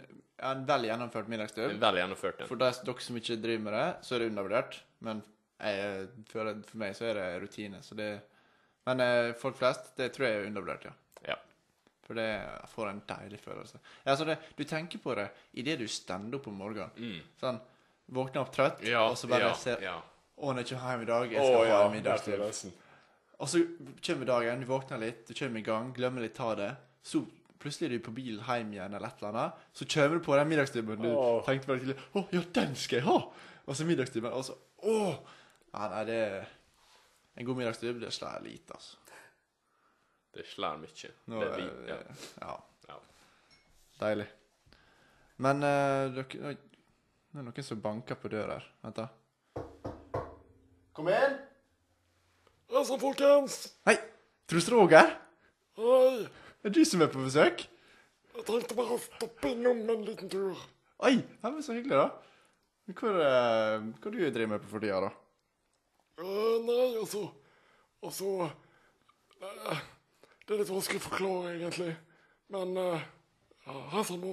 en 0.51 0.65
vel 0.69 0.89
gjennomført 0.91 1.31
middagsstubb 1.33 1.79
Vel 1.81 2.01
gjennomført. 2.03 2.43
For 2.51 2.61
de, 2.61 2.73
dere 2.91 3.07
som 3.07 3.21
ikke 3.23 3.39
driver 3.41 3.65
med 3.69 3.79
det, 3.79 3.87
så 4.05 4.17
er 4.17 4.25
det 4.25 4.31
undervurdert. 4.33 4.81
Men 5.07 5.23
jeg 5.63 6.09
føler 6.33 6.61
for 6.67 6.83
meg 6.83 6.99
så 6.99 7.09
er 7.09 7.21
det 7.21 7.29
rutine. 7.47 7.81
Så 7.87 7.97
det, 7.99 8.11
men 8.91 9.07
eh, 9.07 9.31
folk 9.39 9.57
flest, 9.63 9.95
det 9.99 10.11
tror 10.17 10.27
jeg 10.29 10.43
er 10.43 10.51
undervurdert, 10.51 10.91
ja. 10.91 10.97
Ja. 11.33 11.39
For 12.07 12.19
det 12.19 12.29
får 12.75 12.91
en 12.91 13.03
deilig 13.09 13.41
følelse. 13.47 13.81
Ja, 14.03 14.15
så 14.17 14.27
det, 14.29 14.39
du 14.59 14.63
tenker 14.67 15.01
på 15.03 15.15
det 15.19 15.31
idet 15.61 15.79
du 15.81 15.87
stender 15.87 16.39
opp 16.39 16.51
om 16.51 16.59
morgenen. 16.59 16.95
Mm. 16.99 17.35
Sånn, 17.41 17.59
Våkner 18.09 18.40
opp 18.40 18.53
trøtt, 18.55 18.85
Ja, 18.88 19.05
og 19.11 19.18
så 19.21 19.29
bare 19.29 19.51
ja, 19.51 19.55
ser 19.59 19.83
ja. 19.85 19.97
Å, 20.38 20.53
når 20.53 20.62
jeg 20.62 20.71
kommer 20.71 20.92
hjem 20.94 21.03
i 21.03 21.09
dag, 21.09 21.33
jeg 21.33 21.49
skal 21.49 21.66
ja, 21.66 21.81
ha 21.83 21.88
middagsstubb. 21.92 22.35
følelsen. 22.37 22.77
Og 23.38 23.51
så 23.51 23.61
kommer 24.07 24.29
dagen, 24.31 24.62
du 24.62 24.68
våkner 24.71 25.03
litt, 25.03 25.25
du 25.29 25.35
kommer 25.35 25.61
i 25.61 25.66
gang, 25.66 25.90
glemmer 25.94 26.25
litt 26.25 26.37
ta 26.38 26.53
det. 26.59 26.71
Så 27.07 27.25
plutselig 27.59 27.88
er 27.88 27.97
du 27.99 28.07
på 28.07 28.14
bilen 28.14 28.44
hjem 28.47 28.71
igjen 28.75 28.94
eller 28.94 29.11
et 29.11 29.21
eller 29.21 29.35
annet. 29.35 29.66
Så 29.75 29.88
kommer 29.90 30.18
du 30.18 30.25
på 30.25 30.37
den 30.38 30.49
middagsstubben 30.53 31.03
du 31.03 31.11
Åh. 31.11 31.42
tenkte 31.47 31.71
bare 31.73 31.83
til 31.83 31.92
Å, 31.99 32.25
ja, 32.35 32.44
den 32.61 32.79
skal 32.79 33.01
jeg 33.01 33.07
ha! 33.09 33.18
Og 33.66 33.77
så 33.77 33.87
middagsstubben, 33.88 34.33
og 34.33 34.47
så 34.47 34.57
Å! 34.79 34.97
Ja, 35.75 35.90
nei, 35.92 36.05
det 36.09 36.16
er 36.23 36.49
En 37.38 37.47
god 37.47 37.61
middagsstubb, 37.61 38.01
det 38.03 38.14
slår 38.14 38.40
lite, 38.47 38.79
altså. 38.79 38.97
Det 40.35 40.47
slår 40.47 40.81
mye. 40.83 41.11
Nå, 41.31 41.38
det 41.42 41.47
er 41.49 41.55
vi, 41.57 41.66
eh, 41.66 41.88
ja. 41.90 41.99
ja. 42.42 42.57
Ja. 42.88 42.97
Deilig. 44.01 44.27
Men 45.44 45.62
uh, 45.62 46.14
dere 46.14 46.57
det 47.38 47.44
er 47.44 47.53
noen 47.53 47.62
som 47.62 47.79
banker 47.79 48.16
på 48.18 48.29
døra 48.33 48.57
her. 48.57 48.64
Vent, 48.83 48.96
da. 48.98 49.05
Kom 50.90 51.07
inn! 51.12 51.37
Altså, 52.66 52.96
folkens! 52.98 53.61
Hei! 53.87 53.94
Truls 54.51 54.66
Roger? 54.74 55.12
Hei! 55.79 56.24
Er 56.66 56.74
du 56.74 56.81
som 56.83 57.05
er 57.05 57.12
på 57.12 57.22
besøk? 57.22 57.62
Jeg 58.35 58.46
tenkte 58.48 58.74
bare 58.74 58.96
å 58.96 58.98
stoppe 59.05 59.53
innom 59.53 59.85
en 59.87 60.03
liten 60.03 60.33
tur. 60.33 60.59
Oi, 61.07 61.12
ja, 61.20 61.53
men 61.53 61.62
så 61.62 61.77
hyggelig, 61.77 62.01
da. 62.01 62.11
Hva, 62.90 63.14
er 63.22 63.87
hva 63.87 64.11
du 64.11 64.18
driver 64.18 64.51
med 64.57 64.64
på 64.64 64.72
for 64.72 64.83
tida, 64.83 64.98
da? 65.07 65.14
Uh, 66.18 66.59
nei, 66.66 66.88
altså 66.98 67.29
Altså 68.03 68.48
uh, 68.48 69.81
Det 70.42 70.57
er 70.57 70.64
litt 70.64 70.74
vanskelig 70.74 71.05
å 71.05 71.07
forklare, 71.07 71.55
egentlig. 71.55 71.94
Men 72.51 72.74
uh, 72.83 73.09
ja, 73.62 73.79
her 73.94 74.11
som 74.11 74.27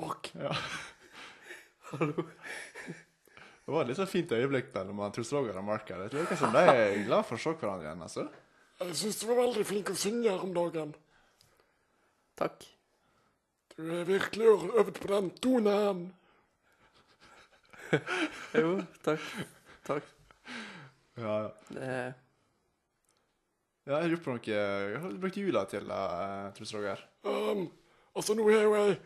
Mark. 1.99 2.35
Det 3.65 3.73
var 3.73 3.81
et 3.81 3.89
litt 3.89 3.97
så 3.97 4.05
fint 4.05 4.33
øyeblikk 4.37 4.67
mellom 4.75 4.99
Truls 5.15 5.31
Roger 5.33 5.57
og 5.57 5.65
Mark 5.65 5.87
her. 5.89 6.03
tror 6.11 6.21
ikke 6.27 6.37
som 6.37 6.53
de 6.53 6.61
er 6.69 6.99
glad 7.07 7.25
for 7.25 7.39
å 7.39 7.41
se 7.41 7.53
hverandre 7.57 7.87
igjen, 7.87 8.03
altså. 8.05 8.27
Jeg 8.81 8.97
syns 8.99 9.17
du 9.21 9.25
var 9.29 9.39
veldig 9.39 9.63
flink 9.65 9.89
å 9.89 9.95
synge 9.97 10.29
her 10.29 10.43
om 10.45 10.51
dagen. 10.53 10.91
Takk. 12.37 12.67
Du 13.75 13.81
er 13.91 14.05
virkelig 14.07 14.51
øvd 14.51 14.99
på 14.99 15.09
den 15.13 15.31
tonen. 15.41 16.05
Jo, 18.55 18.79
takk. 19.05 19.25
Takk. 19.87 20.07
Ja, 21.15 21.33
ja. 21.45 21.49
Det 21.69 21.89
Ja, 23.85 23.99
jeg 24.01 24.09
lurer 24.09 24.23
på 24.25 24.33
noe 24.33 24.41
Hva 24.41 25.01
har 25.03 25.11
du 25.13 25.19
brukt 25.21 25.37
jula 25.37 25.61
til, 25.69 25.85
da, 25.87 25.99
eh, 26.25 26.47
Truls 26.57 26.73
Roger? 26.73 27.03
Um, 27.23 27.67
altså, 28.17 28.33
nå 28.35 28.47
har 28.49 28.65
jo 28.65 28.73
jeg 28.75 28.97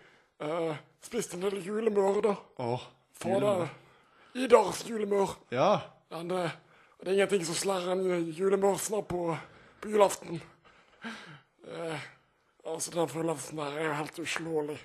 eh, 0.46 0.82
spist 1.04 1.36
en 1.36 1.46
del 1.46 1.60
julemør, 1.66 2.22
da. 2.26 2.36
Åh, 2.64 2.88
Få 3.20 3.40
det 3.44 3.70
Idars 4.40 4.84
julemør. 4.88 5.34
Ja. 5.52 5.82
Men 6.14 6.30
det, 6.30 6.44
det 7.02 7.10
er 7.10 7.18
ingenting 7.18 7.46
som 7.48 7.58
slår 7.58 7.90
en 7.96 8.04
julemørsnab 8.32 9.08
på, 9.10 9.24
på 9.82 9.92
julaften. 9.92 10.40
Uh, 11.70 11.98
altså, 12.66 12.94
den 12.94 13.10
følelsen 13.10 13.60
der 13.60 13.76
er 13.78 13.90
jo 13.90 13.98
helt 13.98 14.22
uslåelig. 14.24 14.78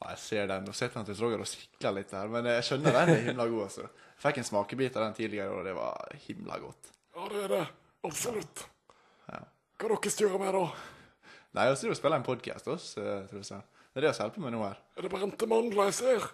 Ja, 0.00 0.12
jeg 0.14 0.22
ser 0.22 0.46
den. 0.48 0.64
Nå 0.64 0.72
sitter 0.72 1.02
han 1.02 1.08
til 1.08 1.18
Roger 1.20 1.42
og 1.44 1.50
sikler 1.50 1.98
litt 1.98 2.14
her, 2.16 2.30
men 2.32 2.48
jeg 2.48 2.68
skjønner 2.68 2.96
den 2.96 3.12
er 3.12 3.26
himla 3.26 3.46
god, 3.50 3.66
altså. 3.66 3.88
Jeg 4.14 4.22
fikk 4.24 4.40
en 4.40 4.48
smakebit 4.48 4.96
av 4.96 5.08
den 5.08 5.18
tidligere, 5.18 5.58
og 5.58 5.66
det 5.66 5.74
var 5.76 6.16
himla 6.24 6.56
godt. 6.62 6.94
Ja, 7.16 7.26
det 7.32 7.42
er 7.44 7.52
det. 7.56 7.64
Absolutt. 8.08 8.64
Ja. 9.28 9.42
Hva 9.80 9.90
dere 9.92 10.14
styrer 10.14 10.40
med, 10.40 10.56
da? 10.56 11.28
Nei, 11.58 11.66
jeg 11.68 11.80
styrer 11.80 11.96
og 11.96 12.00
spiller 12.00 12.20
en 12.20 12.26
podkast 12.30 12.72
oss, 12.72 12.94
tror 12.96 13.28
Truls. 13.28 13.52
Det 13.90 13.98
er 13.98 14.06
det 14.06 14.12
som 14.14 14.26
hjelper 14.28 14.44
meg 14.44 14.52
nå 14.54 14.60
her. 14.62 14.78
Er 14.96 15.02
det 15.06 15.10
brente 15.10 15.46
mandler 15.50 15.88
jeg 15.90 15.96
ser? 15.98 16.26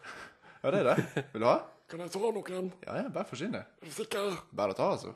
Ja, 0.60 0.72
det 0.74 0.82
er 0.82 0.88
det. 0.90 1.24
Vil 1.32 1.44
du 1.44 1.46
ha? 1.48 1.56
Kan 1.88 2.02
jeg 2.02 2.12
ta 2.12 2.18
noen? 2.34 2.68
Ja, 2.84 2.96
ja, 2.98 3.06
bare 3.14 3.28
forsyn 3.30 3.54
det. 3.54 3.62
Er 3.80 3.88
du 3.88 3.94
sikker? 3.94 4.36
Bare 4.58 4.74
ta, 4.76 4.90
altså. 4.96 5.14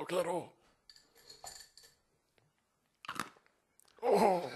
OK, 0.00 0.14
da. 0.24 0.38
Åh. 4.08 4.46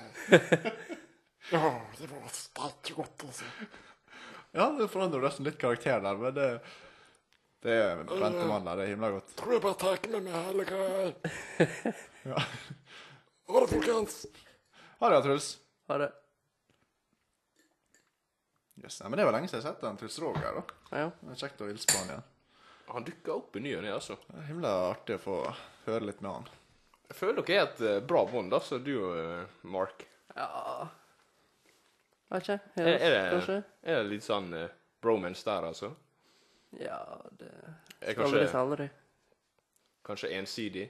Ja, 1.53 1.81
det 1.99 2.09
var 2.09 2.31
sterkt 2.33 2.95
godt, 2.97 3.27
altså. 3.27 3.45
Ja, 4.55 4.71
det 4.79 4.89
forandrer 4.89 5.27
nesten 5.27 5.45
litt 5.45 5.59
karakter 5.61 6.01
der, 6.01 6.17
men 6.17 6.35
det 6.39 6.49
Det 7.65 7.75
er 7.81 8.01
brente 8.09 8.47
mandler. 8.49 8.77
Det 8.81 8.85
er 8.87 8.93
himla 8.95 9.11
godt. 9.13 9.37
Tror 9.37 9.53
jeg 9.57 9.63
bare 9.65 9.81
tar 9.81 10.09
med 10.13 10.25
meg 10.25 10.35
hele 10.49 10.67
greia. 10.69 11.13
Ja. 12.25 12.41
Ha 12.41 13.61
det, 13.61 13.69
folkens. 13.69 14.15
Ha 15.03 15.11
det, 15.13 15.23
Truls. 15.27 15.49
Ha 15.93 15.99
det. 16.01 16.13
Yes, 18.83 18.97
nei, 19.01 19.09
men 19.13 19.19
det 19.21 19.25
var 19.29 19.33
lenge 19.37 19.49
siden 19.49 19.61
jeg 19.63 19.69
har 19.69 19.75
sett 19.77 19.85
den 19.87 19.97
Truls 20.01 20.19
Roger, 20.19 20.57
da. 20.59 20.63
Ja. 20.99 21.11
Det 21.21 21.31
er 21.37 21.41
kjekt 21.45 21.61
å 21.63 21.69
hilse 21.71 21.87
på 21.93 21.99
han 22.01 22.09
igjen. 22.11 22.25
Han 22.91 23.05
dukka 23.07 23.33
opp 23.39 23.55
i 23.57 23.61
ny 23.65 23.77
og 23.79 23.85
ne, 23.87 23.93
altså. 23.95 24.17
Det 24.29 24.41
er 24.43 24.49
himla 24.51 24.73
artig 24.91 25.15
å 25.17 25.23
få 25.23 25.37
høre 25.87 26.09
litt 26.11 26.21
med 26.25 26.31
han. 26.33 26.49
Jeg 27.09 27.17
føler 27.21 27.47
dere 27.47 27.61
er 27.61 27.69
et 27.69 27.81
eh, 27.87 28.01
bra 28.11 28.25
bånd, 28.29 28.53
altså, 28.57 28.79
du 28.83 28.91
og 28.99 29.15
eh, 29.21 29.55
Mark. 29.77 30.05
ja. 30.37 30.89
Vet 32.35 32.43
ikke. 32.49 32.57
Er, 32.83 32.89
er, 32.99 33.31
Kanskje? 33.37 33.55
det, 33.63 33.93
er 33.93 33.99
det 34.03 34.11
litt 34.11 34.25
sånn 34.27 34.47
eh, 34.59 34.71
bromance 35.05 35.45
der, 35.47 35.67
altså? 35.71 35.93
Ja, 36.81 36.97
det 37.39 37.51
Er 37.55 38.17
Aldri 38.19 38.41
kanskje, 38.43 38.59
aldri. 38.59 38.87
kanskje 40.09 40.31
ensidig? 40.41 40.87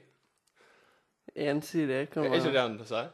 Ensidig 1.35 2.09
kan 2.13 2.25
Er 2.25 2.29
være. 2.33 2.39
ikke 2.41 2.53
det 2.55 2.61
han 2.63 2.77
sier? 2.89 3.11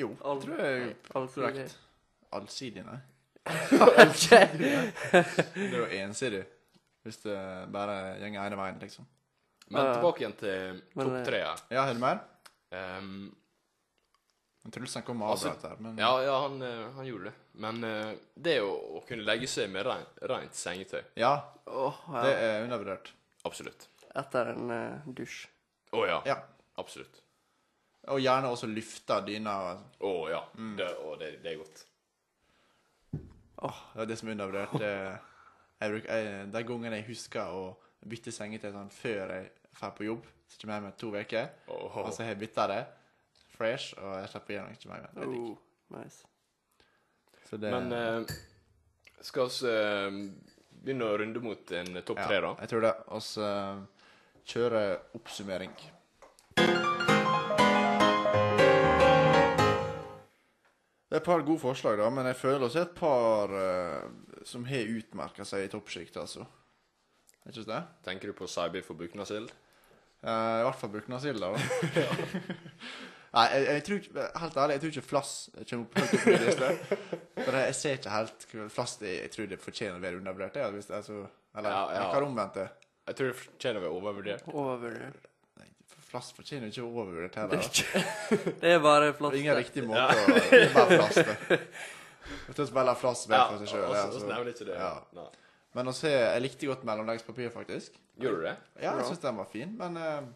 Jo, 0.00 0.08
Al- 0.24 0.40
tror 0.42 0.62
jeg 0.62 0.80
er 0.80 0.94
Allsidig. 1.18 1.44
korrekt. 1.50 1.76
Allsidig, 2.38 2.84
nei. 2.86 2.98
Det 3.48 5.64
er 5.64 5.78
jo 5.78 5.86
ensidig. 6.02 6.42
Hvis 7.06 7.22
det 7.24 7.38
bare 7.72 7.96
gjenger 8.20 8.44
ene 8.44 8.58
veien, 8.60 8.76
liksom. 8.82 9.06
Men 9.70 9.92
tilbake 9.94 10.24
igjen 10.24 10.34
til 10.40 10.80
topp 10.96 11.14
eh, 11.14 11.22
tre 11.26 11.44
her. 11.46 11.62
Ja, 11.70 11.84
har 11.86 11.94
du 11.94 12.02
mer? 12.02 12.18
Um, 12.74 13.30
Truls 14.70 14.94
han 14.94 15.04
kom 15.06 15.22
Altså, 15.24 15.50
avbrøt 15.50 15.70
her, 15.70 15.78
men 15.82 15.98
ja, 15.98 16.10
ja 16.22 16.34
han, 16.44 16.60
eh, 16.62 16.82
han 16.96 17.06
gjorde 17.06 17.30
det. 17.30 17.32
Men 17.64 17.84
eh, 17.86 18.10
det 18.34 18.58
å, 18.66 18.74
å 18.98 19.00
kunne 19.08 19.24
legge 19.24 19.48
seg 19.50 19.70
med 19.72 19.86
rein, 19.88 20.04
rent 20.30 20.58
sengetøy 20.58 21.00
Ja, 21.18 21.32
Åh, 21.70 22.02
det 22.18 22.34
er 22.34 22.66
undervurdert. 22.66 23.12
Absolutt. 23.48 23.88
Etter 24.20 24.52
en 24.52 24.74
uh, 24.74 25.06
dusj. 25.06 25.46
Å 25.96 26.04
ja. 26.06 26.18
Ja. 26.28 26.36
Absolutt. 26.82 27.22
Og 28.10 28.20
gjerne 28.20 28.50
også 28.52 28.68
lufte 28.68 29.20
dyna. 29.24 29.54
Å 30.02 30.12
ja. 30.28 30.42
Mm. 30.58 30.74
Det, 30.76 30.88
det, 31.20 31.30
det 31.44 31.54
er 31.54 31.60
godt. 31.60 31.84
Det 33.60 34.04
er 34.04 34.10
det 34.10 34.18
som 34.20 34.28
er 34.30 34.36
undervurdert. 34.38 34.76
Jeg 35.80 35.94
bruker, 35.94 36.10
jeg, 36.12 36.48
de 36.52 36.62
gangene 36.68 37.00
jeg 37.00 37.08
husker 37.08 37.56
å 37.56 37.62
bytte 38.10 38.32
sengetøy 38.32 38.70
sånn 38.74 38.90
før 38.92 39.34
jeg 39.34 39.50
drar 39.76 39.94
på 39.96 40.06
jobb, 40.06 40.26
så 40.48 40.60
kommer 40.60 40.78
jeg 40.78 40.84
med 40.86 40.98
to 41.00 41.12
uker, 41.14 41.46
oh. 41.72 42.00
og 42.02 42.10
så 42.12 42.24
har 42.24 42.34
jeg 42.34 42.40
bytta 42.42 42.66
det, 42.72 42.80
fresh, 43.54 43.94
og 44.00 44.18
jeg 44.18 44.32
slipper 44.32 44.56
gjennom 44.56 44.76
ikke 44.76 44.90
mer. 44.90 45.06
Det 45.14 45.24
er. 45.24 45.34
Oh, 45.36 45.54
nice. 45.96 46.28
Så 47.48 47.58
det, 47.60 47.70
Men 47.74 47.92
eh, 47.96 48.34
skal 49.26 49.48
vi 49.50 49.70
eh, 49.70 50.18
begynne 50.80 51.08
å 51.08 51.16
runde 51.20 51.42
mot 51.44 51.72
en 51.76 52.02
topp 52.02 52.20
ja, 52.22 52.28
tre, 52.28 52.42
da? 52.44 52.52
Jeg 52.62 52.72
tror 52.72 52.86
det. 52.86 52.92
Vi 53.10 53.22
så 53.26 53.48
kjøre 54.50 54.84
oppsummering. 55.18 55.74
Det 61.10 61.16
er 61.18 61.22
et 61.24 61.26
par 61.26 61.42
gode 61.42 61.58
forslag, 61.58 61.98
da, 61.98 62.06
men 62.14 62.28
jeg 62.30 62.38
føler 62.38 62.62
også 62.68 62.84
et 62.84 62.92
par 62.94 63.50
uh, 63.50 64.42
som 64.46 64.62
har 64.70 64.92
utmerka 64.94 65.42
seg 65.48 65.66
i 65.66 65.70
toppsjiktet, 65.72 66.20
altså. 66.22 66.46
Er 67.42 67.50
ikke 67.50 67.66
det? 67.66 67.80
Tenker 68.06 68.30
du 68.30 68.36
på 68.38 68.46
Saibi 68.46 68.82
for 68.86 68.94
Buknasild? 68.94 69.50
Uh, 70.22 70.60
I 70.60 70.66
hvert 70.68 70.78
fall 70.78 70.92
Buknasild, 70.94 71.42
da. 71.42 71.50
Nei, 73.34 73.44
jeg, 73.54 73.66
jeg 73.66 73.82
tror 73.86 73.98
ikke, 74.00 74.28
helt 74.42 74.56
ærlig, 74.58 74.76
jeg 74.76 74.82
tror 74.82 74.92
ikke 74.94 75.06
Flass 75.06 75.32
kommer 75.70 75.84
opp 75.86 75.98
høyt 75.98 76.14
på 76.14 76.30
min. 76.30 77.18
For 77.40 77.58
jeg, 77.58 77.66
jeg 77.68 77.76
ser 77.78 77.98
ikke 77.98 78.14
helt 78.14 78.46
Flass 78.74 78.96
jeg, 79.02 79.16
jeg 79.20 79.34
tror 79.34 79.50
det 79.52 79.60
fortjener 79.62 79.98
å 79.98 80.02
være 80.02 80.18
undervurdert. 80.18 80.58
Jeg 80.58 80.74
Hvis 80.76 80.90
det 80.90 80.96
er 80.98 81.04
så, 81.06 81.18
eller 81.54 81.74
Ja, 81.74 81.82
ja. 81.94 82.06
hva 82.10 82.18
er 82.18 82.26
omvendt 82.26 82.58
det? 82.58 82.66
Jeg 83.10 83.18
tror 83.18 83.30
det 83.30 83.36
fortjener 83.38 83.78
å 83.78 83.84
være 83.84 84.00
overvurdert. 84.00 84.50
Overvurdert. 84.50 85.29
Flass 86.10 86.32
fortjener 86.34 86.72
ikke 86.72 86.82
å 86.82 86.90
overvurdert 86.90 87.36
heller. 87.38 87.60
Det 87.60 87.60
er 87.60 88.42
ikke 88.42 88.54
Det 88.64 88.70
er 88.74 88.80
bare 88.82 89.12
er 89.12 89.36
ingen 89.38 89.56
riktig 89.60 89.84
måte 89.86 90.08
å 90.10 90.34
Det 90.34 90.58
er 90.58 90.72
bare 90.74 90.96
Flass, 90.98 91.14
det. 91.14 91.60
spiller 92.70 92.94
Flass 92.98 93.22
være 93.30 93.46
for 93.52 93.62
seg 93.62 93.70
sjøl. 93.70 93.94
nevner 94.26 94.50
ikke 94.54 94.66
det. 94.70 94.78
Ja. 94.80 95.26
Men 95.78 95.86
å 95.86 95.94
se, 95.94 96.10
jeg 96.10 96.42
likte 96.42 96.66
godt 96.66 96.82
mellomleggspapir, 96.88 97.50
faktisk. 97.54 97.94
Gjorde 98.18 98.40
du 98.40 98.46
det? 98.48 98.56
Ja, 98.82 98.96
jeg 98.98 99.06
syns 99.06 99.22
den 99.22 99.36
var 99.38 99.46
fin, 99.52 99.76
men 99.78 99.96
uh, 99.96 100.26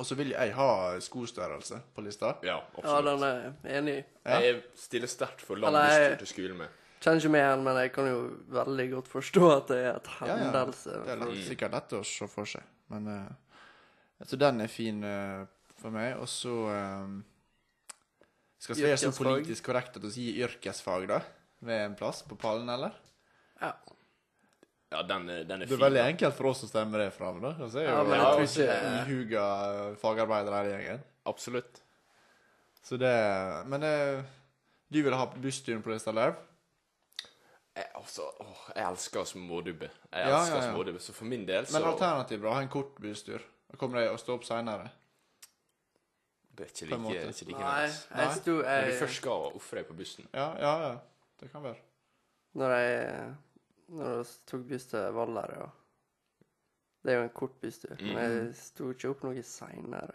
Og 0.00 0.06
så 0.08 0.16
vil 0.18 0.32
jeg 0.32 0.54
ha 0.56 0.68
skostørrelse 1.04 1.82
på 1.94 2.02
lista. 2.02 2.32
Ja, 2.42 2.56
Ja, 2.56 2.80
absolutt. 2.80 3.20
den 3.20 3.28
er 3.28 3.76
enig 3.78 3.98
i. 4.00 4.04
Ja. 4.24 4.40
Jeg 4.40 4.62
stiller 4.80 5.06
sterkt 5.12 5.44
for 5.44 5.60
jeg- 6.08 6.18
til 6.24 6.32
skolen 6.32 6.56
med. 6.64 6.80
Kjenner 7.04 7.20
ikke 7.20 7.30
med 7.34 7.44
han, 7.44 7.62
men 7.66 7.76
jeg 7.76 7.92
kan 7.92 8.06
jo 8.08 8.20
veldig 8.56 8.86
godt 8.94 9.08
forstå 9.12 9.48
at 9.58 9.66
det 9.68 9.78
er 9.84 9.96
et 9.98 10.06
Ja, 10.32 10.36
ja. 10.40 10.64
Det 11.04 11.12
er 11.12 11.42
sikkert 11.44 11.72
lett 11.76 11.92
å 11.92 12.00
se 12.08 12.26
for 12.32 12.48
seg. 12.48 12.62
Men 12.88 13.06
eh, 13.12 13.32
Så 14.24 14.38
den 14.40 14.64
er 14.64 14.72
fin 14.72 15.02
uh, 15.04 15.44
for 15.80 15.94
meg. 15.94 16.16
Og 16.20 16.28
så 16.30 16.52
um, 17.04 17.18
Skal 18.58 18.78
vi 18.78 18.86
være 18.88 19.00
så 19.02 19.12
politisk 19.16 19.66
korrekt 19.68 19.98
at 19.98 20.06
vi 20.06 20.12
sier 20.14 20.46
yrkesfag, 20.48 21.08
da? 21.10 21.20
Ved 21.64 21.88
en 21.90 21.98
plass 21.98 22.22
på 22.28 22.36
pallen, 22.40 22.68
eller? 22.72 22.96
Ja. 23.60 23.74
Ja, 24.94 25.02
den, 25.02 25.26
den 25.26 25.62
er 25.62 25.66
Det 25.66 25.74
er 25.74 25.82
veldig 25.82 26.04
enkelt 26.04 26.36
for 26.36 26.52
oss 26.52 26.62
å 26.66 26.70
stemme 26.70 27.00
det 27.00 27.10
fram, 27.16 27.40
da. 27.42 27.54
Altså, 27.56 27.80
så 27.80 27.84
Ja, 27.84 28.02
men 28.06 28.14
jeg 28.14 28.26
tror 28.30 28.44
ikke- 28.46 28.90
ihuga 29.00 29.44
eh, 29.70 29.96
fagarbeidere 29.98 30.64
i 30.64 30.72
gjengen. 30.72 31.04
Absolutt. 31.26 31.80
Så 32.84 32.96
det 33.00 33.14
Men 33.66 33.82
uh, 33.82 34.24
du 34.92 35.02
vil 35.02 35.16
ha 35.16 35.26
bussturen 35.26 35.82
på 35.82 35.90
lista, 35.90 36.12
Lerv? 36.12 36.36
Jeg, 37.74 37.88
altså, 37.98 38.22
åh, 38.40 38.66
jeg 38.76 38.86
elsker 38.86 39.24
smådubbe. 39.24 39.88
Jeg 40.12 40.28
elsker 40.28 40.56
ja, 40.56 40.62
ja. 40.62 40.70
smådubbe, 40.70 41.00
så 41.02 41.12
for 41.12 41.26
min 41.26 41.46
del 41.48 41.66
så 41.66 41.80
Men 41.80 41.88
alternativet, 41.90 42.44
da? 42.44 42.52
Ha 42.54 42.62
en 42.62 42.70
kort 42.70 43.00
busstur. 43.02 43.42
Kommer 43.78 44.00
de 44.00 44.08
å 44.12 44.18
stå 44.20 44.34
opp 44.38 44.44
seinere. 44.44 44.90
Det 46.54 46.66
er 46.66 46.70
ikke 46.70 46.86
like, 46.86 47.14
det 47.14 47.22
er 47.24 47.32
ikke 47.32 47.46
like 47.48 47.60
Nei, 47.64 47.86
nice. 47.86 48.02
jeg 48.14 48.26
Nei. 48.28 48.34
sto 48.38 48.52
Når 48.52 48.62
du 48.62 48.68
jeg, 48.68 48.98
først 49.00 49.16
skal 49.18 49.46
ofre 49.58 49.80
deg 49.80 49.86
på 49.88 49.94
bussen. 49.98 50.28
Ja, 50.32 50.48
ja, 50.62 50.74
ja. 50.84 50.92
Det 51.40 51.48
kan 51.52 51.62
være. 51.64 51.80
Når 52.54 52.74
jeg 52.78 53.34
Når 53.94 54.12
jeg 54.16 54.26
tok 54.46 54.60
buss 54.68 54.86
til 54.86 55.08
Valder, 55.12 55.50
ja. 55.58 55.66
Det 57.04 57.12
er 57.12 57.16
jo 57.18 57.22
en 57.26 57.34
kort 57.36 57.56
busstur, 57.60 57.96
men 58.00 58.14
Mm. 58.16 58.46
jeg 58.46 58.54
sto 58.56 58.90
ikke 58.94 59.10
opp 59.10 59.24
noe 59.26 59.42
seinere. 59.42 60.14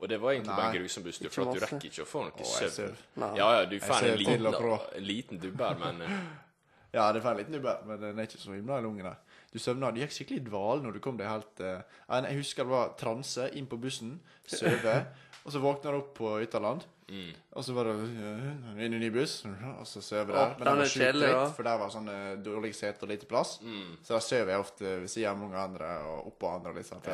Og 0.00 0.08
det 0.08 0.20
var 0.20 0.30
egentlig 0.32 0.56
bare 0.56 0.70
Nei. 0.72 0.76
en 0.76 0.82
grusom 0.82 1.02
busstur, 1.04 1.26
Ikke 1.26 1.34
for 1.34 1.42
at 1.42 1.54
du 1.54 1.60
masse. 1.60 1.74
rekker 1.74 1.90
ikke 1.90 2.02
å 2.02 2.06
få 2.10 2.22
noe 2.22 2.32
Å, 2.32 2.38
jeg 2.38 2.70
søvn. 2.70 2.70
ser. 2.96 2.96
Nei. 3.20 3.36
Ja, 3.36 3.50
ja, 3.60 3.64
du 3.66 3.76
får 3.80 3.98
ser 3.98 4.06
en 4.12 4.16
til 4.16 4.24
liten, 4.24 4.46
og 4.46 4.54
fra. 4.54 4.78
en 4.96 5.04
liten 5.04 5.38
dubber, 5.38 5.74
men 5.78 6.02
eh, 6.02 6.18
Ja, 6.94 7.12
det 7.12 7.22
får 7.22 7.30
en 7.30 7.36
liten 7.36 7.52
dubber, 7.52 7.82
men 7.86 8.00
den 8.00 8.18
er 8.18 8.22
ikke 8.26 8.38
så 8.38 8.52
himla 8.54 8.80
lang. 8.80 8.96
nei. 9.02 9.14
Du 9.52 9.58
søvna. 9.60 9.90
Du 9.92 10.00
gikk 10.00 10.14
skikkelig 10.16 10.40
i 10.40 10.46
dvale 10.46 10.82
når 10.86 10.96
du 10.96 11.00
kom 11.04 11.18
deg 11.20 11.28
helt 11.28 11.60
uh, 11.60 11.82
Jeg 12.24 12.38
husker 12.40 12.64
det 12.64 12.72
var 12.72 12.94
transe 13.00 13.50
inn 13.58 13.66
på 13.68 13.76
bussen, 13.82 14.14
sove, 14.48 14.94
og 15.44 15.52
så 15.52 15.60
våkna 15.60 15.92
du 15.92 15.98
opp 15.98 16.14
på 16.16 16.30
Ytterland. 16.40 16.86
mm. 17.12 17.32
Og 17.52 17.64
så 17.66 17.74
var 17.76 17.90
det 17.90 17.94
uh, 18.00 18.80
inn 18.80 18.94
i 18.96 19.00
ny 19.02 19.10
buss, 19.12 19.42
og 19.44 19.84
så 19.86 20.00
sove 20.00 20.32
Å, 20.32 20.36
der. 20.38 20.54
Men 20.58 20.70
den 20.70 20.78
var 20.80 20.88
sjukt 20.94 21.18
dritt, 21.20 21.54
for 21.58 21.68
der 21.68 21.80
var 21.82 21.90
sånn 21.92 22.08
uh, 22.08 22.36
dårlig 22.40 22.72
sete 22.78 23.04
og 23.04 23.10
lite 23.12 23.28
plass. 23.28 23.58
Mm. 23.60 23.98
Så 24.00 24.14
da 24.16 24.20
sover 24.24 24.54
jeg 24.54 24.64
ofte 24.64 24.94
ved 25.02 25.10
siden 25.12 25.34
av 25.34 25.40
mange 25.42 25.58
andre 25.68 25.90
og 26.08 26.30
oppå 26.32 26.48
andre. 26.56 26.72
litt 26.78 26.88
sånn. 26.88 27.04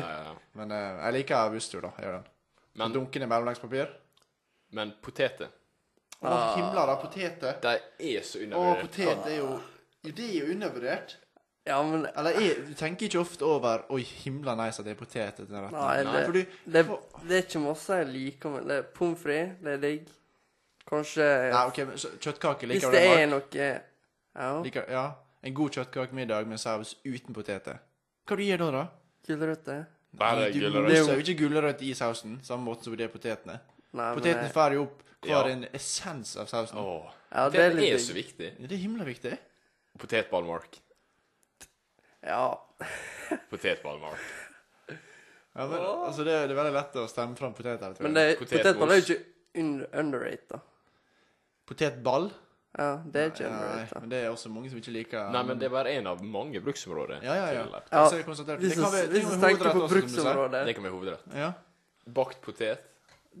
Men 0.60 0.70
eh, 0.76 1.00
jeg 1.08 1.16
liker 1.18 1.50
busstur, 1.56 1.82
da. 1.88 1.90
Jeg 1.98 2.06
gjør 2.06 2.20
den. 2.20 2.28
Men, 2.78 2.92
Dunkende 2.94 3.26
i 3.26 3.30
mellomleggspapir. 3.32 3.90
men 4.78 4.92
poteter, 5.02 5.48
Å, 6.20 6.28
Ah. 6.30 6.54
himla 6.54 6.82
da, 6.86 6.94
poteter. 7.00 7.56
de 7.64 7.72
er 8.14 8.22
så 8.22 8.38
Å, 8.38 8.42
undervurdert. 8.44 8.90
potet 8.94 9.26
er 9.32 9.36
jo, 9.40 9.60
Det 10.04 10.24
er 10.28 10.34
jo 10.38 10.52
undervurdert. 10.54 11.16
Ja, 11.70 11.78
men 11.86 12.06
Eller 12.16 12.36
jeg, 12.40 12.56
du 12.68 12.74
tenker 12.78 13.06
ikke 13.06 13.20
ofte 13.22 13.46
over 13.46 13.84
Oi, 13.94 14.02
himla 14.24 14.54
nice 14.58 14.80
at 14.82 14.86
det 14.88 14.94
er 14.96 14.98
potet 15.00 15.36
til 15.38 15.46
den 15.46 15.60
retten. 15.62 15.78
Nei, 15.78 16.02
det- 16.04 16.24
for 16.26 16.32
du 16.32 16.40
det, 16.42 16.82
det 17.28 17.36
er 17.38 17.44
ikke 17.46 17.62
masse 17.64 17.98
jeg 18.00 18.08
liker 18.10 18.50
med 18.56 18.66
Det 18.70 18.78
er 18.80 18.82
pommes 18.96 19.18
frites, 19.22 19.56
det 19.62 19.72
er 19.76 19.82
digg. 19.84 20.08
Kanskje 20.90 21.26
Nei, 21.52 21.66
OK, 21.70 21.78
men 21.86 21.96
Kjøttkaker 21.96 22.18
kjøttkake 22.24 22.68
liker 22.72 22.90
du 22.90 22.96
det 22.96 23.02
det, 23.06 23.18
er 23.20 23.26
noe 23.30 23.80
Ja, 24.40 24.62
Liker, 24.64 24.84
ja. 24.90 25.04
En 25.42 25.54
god 25.54 25.70
kjøttkakemiddag 25.78 26.46
med 26.46 26.58
saus 26.60 26.96
uten 27.04 27.34
poteter. 27.34 27.78
Hva 28.28 28.36
du 28.36 28.42
gjør 28.44 28.58
da, 28.58 28.70
da? 28.70 28.82
gulrøtter. 29.26 29.84
Bare 30.18 30.50
du 30.52 30.58
gulrøtter. 30.60 30.88
moser 31.00 31.14
jo 31.14 31.22
ikke 31.24 31.38
gulrøtter 31.44 31.86
i 31.86 31.94
sausen, 31.94 32.40
samme 32.42 32.64
måte 32.66 32.84
som 32.84 32.96
det 32.96 33.06
er 33.06 33.12
potetene. 33.14 33.60
Nei, 33.92 34.14
men 34.14 34.24
jeg- 34.24 34.52
får 34.52 34.72
jo 34.74 34.82
opp 34.82 35.02
hver 35.22 35.46
Ja. 35.46 35.52
en 35.52 35.64
essens 35.74 36.36
av 36.36 36.46
sausen. 36.48 36.78
Åh. 36.78 37.10
Ja, 37.32 37.48
det 37.48 37.76
det 37.76 37.88
er 37.90 37.94
er, 37.94 37.98
så 37.98 38.12
viktig. 38.14 38.56
Det 38.58 38.72
er 38.72 38.76
himla 38.76 39.04
viktig. 39.04 39.38
Potetball, 39.98 40.44
Mark. 40.44 40.78
Ja. 42.26 42.44
Potetball, 43.50 43.98
Mark. 44.02 44.18
Ja, 45.54 45.66
men, 45.66 45.80
altså, 45.82 46.22
det, 46.24 46.34
det 46.46 46.54
er 46.54 46.58
veldig 46.60 46.74
lett 46.76 46.96
å 47.00 47.06
stemme 47.10 47.36
fram 47.38 47.54
poteter. 47.56 47.96
Men 48.04 48.14
det, 48.14 48.26
potetball 48.38 48.92
er 48.94 49.00
jo 49.00 49.06
ikke 49.06 49.60
un 49.60 49.72
underrated. 49.98 50.60
Potetball? 51.66 52.28
Ja, 52.78 53.00
det 53.02 53.18
er 53.24 53.32
ikke 53.32 53.48
Nei, 53.48 53.56
underrated. 53.56 54.00
men 54.04 54.12
det 54.12 54.18
er 54.22 54.28
også 54.30 54.50
mange 54.54 54.70
som 54.70 54.78
ikke 54.78 54.92
liker 54.94 55.32
Nei, 55.34 55.40
men 55.48 55.58
det 55.58 55.66
er 55.66 55.72
bare 55.74 55.90
en 55.98 56.06
av 56.06 56.20
mange 56.22 56.60
bruksområder. 56.62 57.24
Ja, 57.26 57.34
ja, 57.34 57.48
ja. 57.56 57.64
Ja, 57.66 57.80
Altså, 58.04 58.20
jeg 58.20 58.60
Hvis 58.62 58.76
være 58.78 59.40
tenker 59.42 59.74
på 59.74 59.88
bruksområdet 59.90 60.62
Det 60.68 60.76
kan 60.76 60.86
være 60.86 60.94
hovedrett. 60.94 61.26
Ja, 61.34 61.50
Bakt 62.14 62.40
potet. 62.46 62.86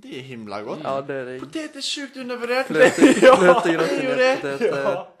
det 0.02 0.18
er 0.18 0.26
himla 0.26 0.60
godt. 0.66 0.82
Ja, 0.82 0.96
det 1.06 1.14
er 1.20 1.24
det. 1.30 1.38
Potet 1.44 1.78
er 1.78 1.86
sjukt 1.86 2.18
undervurdert. 2.22 2.66
Fløte- 2.66 3.06
Ja, 3.26 3.36
er 3.94 4.04
jo 4.08 4.18
det. 4.18 4.34
potet, 4.42 5.19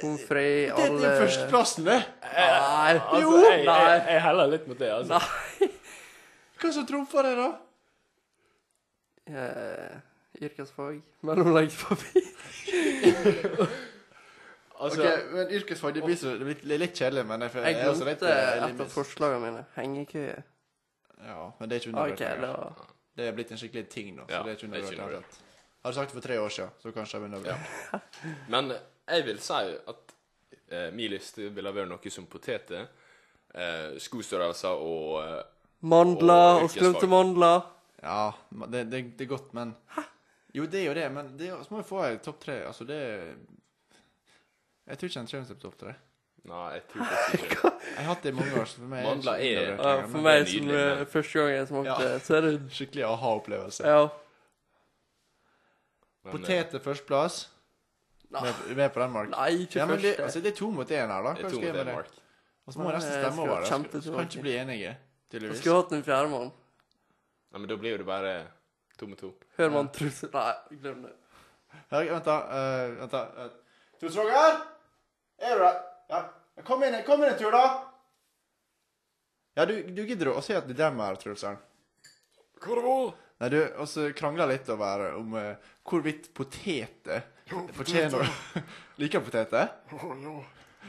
pommes 0.00 0.24
frites, 0.28 0.76
Det 0.76 0.84
alle 0.86 1.06
er 1.10 1.18
førsteplassen, 1.22 1.84
det. 1.88 1.98
Nei. 2.22 2.92
Altså, 2.92 3.20
Jo. 3.22 3.30
jeg, 3.42 3.64
Nei. 3.66 3.80
jeg, 3.88 3.98
jeg 4.08 4.20
heller 4.26 4.46
litt 4.54 4.66
mot 4.70 4.78
det, 4.78 4.90
altså. 4.94 5.18
Hva 6.62 6.68
som 6.72 6.86
trumfer 6.86 7.22
det, 7.28 7.34
da? 7.40 7.48
Eh, 9.32 9.94
yrkesfag. 10.42 11.00
Mellomleggspapir. 11.22 12.22
altså 14.82 15.02
okay, 15.02 15.16
men 15.32 15.50
yrkesfag, 15.58 15.94
det 15.94 16.02
blir, 16.06 16.16
så, 16.16 16.32
det 16.38 16.56
blir 16.62 16.78
litt 16.80 16.96
kjedelig, 16.98 17.26
men 17.28 17.42
jeg, 17.46 17.50
Jeg 17.54 17.76
jeg 17.76 17.94
glemte 17.98 18.32
eh, 18.32 18.64
et 18.68 18.80
av 18.86 18.90
forslagene 18.90 19.40
mine. 19.44 19.62
Hengekøye. 19.76 20.38
Ja, 21.22 21.42
men 21.58 21.68
det 21.70 21.76
er 21.76 21.80
ikke 21.84 21.92
undervurdert. 21.94 22.20
Okay, 22.20 22.40
det 22.40 22.48
var 22.48 22.88
Det 23.16 23.26
er 23.28 23.32
blitt 23.36 23.50
en 23.54 23.58
skikkelig 23.60 23.86
ting 23.92 24.08
nå, 24.16 24.22
så 24.26 24.32
Ja, 24.32 24.38
det 24.42 24.50
er 24.54 24.58
ikke 24.58 24.70
det 24.72 24.78
er 24.80 24.86
ikke 24.86 24.96
undervurdert. 24.96 25.32
uansett. 25.32 25.48
Du 25.82 25.92
sagt 25.92 26.12
det 26.12 26.14
for 26.14 26.22
tre 26.28 26.36
år 26.40 26.48
siden, 26.54 26.70
så 26.82 26.90
kanskje 26.94 27.14
jeg 27.18 27.22
ville 27.22 27.36
undervurdert. 27.36 28.18
Men 28.54 28.64
jeg 29.12 29.24
vil 29.26 29.38
si 29.40 29.54
at 29.92 30.14
eh, 30.72 30.90
min 30.96 31.10
liste 31.12 31.48
ville 31.54 31.72
vært 31.74 31.88
noe 31.90 32.10
som 32.12 32.26
poteter, 32.26 32.86
eh, 33.54 33.98
skostørrelser 34.00 34.82
og 34.82 35.18
eh, 35.22 35.42
Mandler 35.82 36.60
Og 36.60 36.68
og 36.68 36.70
skremte 36.70 37.08
mandler. 37.10 37.64
Ja, 38.02 38.30
det, 38.70 38.84
det, 38.90 39.00
det 39.18 39.24
er 39.24 39.30
godt, 39.32 39.48
men 39.54 39.72
Jo, 40.54 40.66
det 40.66 40.80
er 40.82 40.86
jo 40.86 40.94
det, 40.94 41.08
men 41.12 41.32
det, 41.38 41.48
er 41.50 41.62
så 41.64 41.72
må 41.74 41.80
vi 41.80 41.88
få 41.88 42.02
ei 42.06 42.16
topp 42.22 42.38
tre. 42.44 42.60
Altså, 42.68 42.84
det 42.86 42.98
Jeg 44.86 44.98
tror 44.98 45.08
ikke 45.08 45.20
en 45.20 45.26
kommer 45.32 45.46
seg 45.48 45.56
på 45.58 45.62
topp 45.66 45.76
tre. 45.80 45.94
Nei, 46.50 46.62
jeg 46.74 46.82
tror 46.90 47.02
ikke 47.06 47.38
ikke 47.38 47.70
Jeg 47.92 47.98
har 47.98 48.08
hatt 48.14 48.22
det 48.24 48.30
i 48.32 48.36
mange 48.38 48.54
år. 48.60 48.66
så 48.70 48.78
for 48.80 48.90
meg 48.90 49.04
Mandler 49.06 49.32
er, 49.42 49.60
er- 49.62 49.76
Ja, 49.78 50.06
for 50.10 50.24
meg 50.24 50.46
som 50.46 50.66
nydelig, 50.66 50.78
men- 50.78 51.06
første 51.12 51.38
gang 51.38 51.50
jeg 51.56 51.68
smakte, 51.68 52.08
Ja. 52.12 52.18
så 52.26 52.34
er 52.38 52.40
det 52.46 52.52
Skikkelig 52.78 53.04
aha-opplevelse. 53.10 53.86
Ja. 53.86 54.02
eh, 56.24 56.30
Potet 56.32 56.74
er 56.74 56.82
førsteplass. 56.82 57.42
Med, 58.32 58.76
med 58.76 58.92
på 58.94 59.00
den, 59.02 59.10
Mark. 59.12 59.28
Nei, 59.34 59.50
ikke 59.66 59.78
Ja, 59.78 59.86
men 59.86 59.98
det, 60.00 60.12
altså, 60.20 60.40
det 60.40 60.52
er 60.52 60.56
to 60.56 60.70
mot 60.72 60.88
én 60.90 61.10
her, 61.12 61.22
da. 61.26 61.32
Det 61.36 61.44
Hva 61.44 61.48
er 61.48 61.54
skal 61.54 61.66
jeg 61.66 61.72
med 61.76 61.80
en, 61.80 61.96
det? 61.98 62.22
Og 62.66 62.72
så 62.72 62.78
må 62.80 62.88
vi 62.88 62.94
nesten 62.96 63.12
stemme 63.18 63.42
over 63.42 63.60
det. 63.60 64.02
Så 64.04 64.12
kan 64.14 64.28
ikke 64.28 64.44
bli 64.46 64.54
enige, 64.56 64.82
Jeg 64.82 64.96
tydeligvis. 65.30 65.58
skulle 65.60 65.76
hatt 65.82 65.92
en 65.92 66.04
fjerdemann. 66.06 66.52
Nei, 67.52 67.58
men 67.60 67.68
da 67.68 67.76
blir 67.76 67.90
jo 67.96 67.98
det 68.00 68.06
bare 68.08 68.32
to 68.98 69.06
mot 69.10 69.18
to. 69.20 69.32
Hør 69.58 69.72
man 69.74 69.90
trussel 69.92 70.30
Nei, 70.32 70.78
glem 70.80 71.02
det. 71.04 71.12
Hør, 71.92 72.04
vent, 72.14 72.24
da. 72.24 72.36
Uh, 72.48 73.00
vent, 73.00 73.12
da. 73.12 73.22
Uh, 73.36 73.98
Truls 74.00 74.16
Roger? 74.16 74.60
Er 75.42 75.58
du 75.58 75.64
der? 75.66 75.80
Ja. 76.12 76.22
Kom 76.64 76.82
inn, 76.86 76.96
kom 77.06 77.22
inn 77.24 77.32
en 77.32 77.38
tur, 77.40 77.50
da. 77.52 77.64
Ja, 79.56 79.66
du, 79.68 79.74
du 79.92 80.02
gidder 80.08 80.32
å 80.32 80.40
si 80.44 80.54
at 80.56 80.64
du 80.68 80.72
demmer, 80.76 81.16
Truls? 81.20 81.44
her? 81.44 81.58
Hva 82.62 82.78
det 82.78 82.84
var? 82.86 83.12
Nei, 83.42 83.48
du 83.50 83.58
og 83.82 83.88
så 83.90 84.04
krangla 84.14 84.46
litt 84.46 84.68
over 84.70 85.16
om 85.18 85.32
uh, 85.34 85.70
hvorvidt 85.88 86.28
poteter 86.30 87.24
fortjener 87.74 88.28
Liker 89.02 89.24
poteter? 89.24 89.72
Å, 89.90 90.10
ja. 90.22 90.34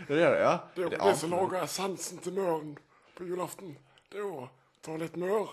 Det 0.05 0.19
er 0.19 0.35
det, 0.35 0.41
ja? 0.43 0.51
Det 0.75 0.83
er 0.83 0.85
jo 0.85 0.91
Det 0.91 0.99
det 1.01 1.15
som 1.17 1.33
lager 1.33 1.63
essensen 1.63 2.21
til 2.21 2.35
møren 2.37 2.75
på 3.17 3.25
julaften. 3.25 3.73
Det 4.09 4.21
er 4.21 4.29
å 4.29 4.45
ta 4.85 4.99
litt 5.01 5.17
mør, 5.17 5.49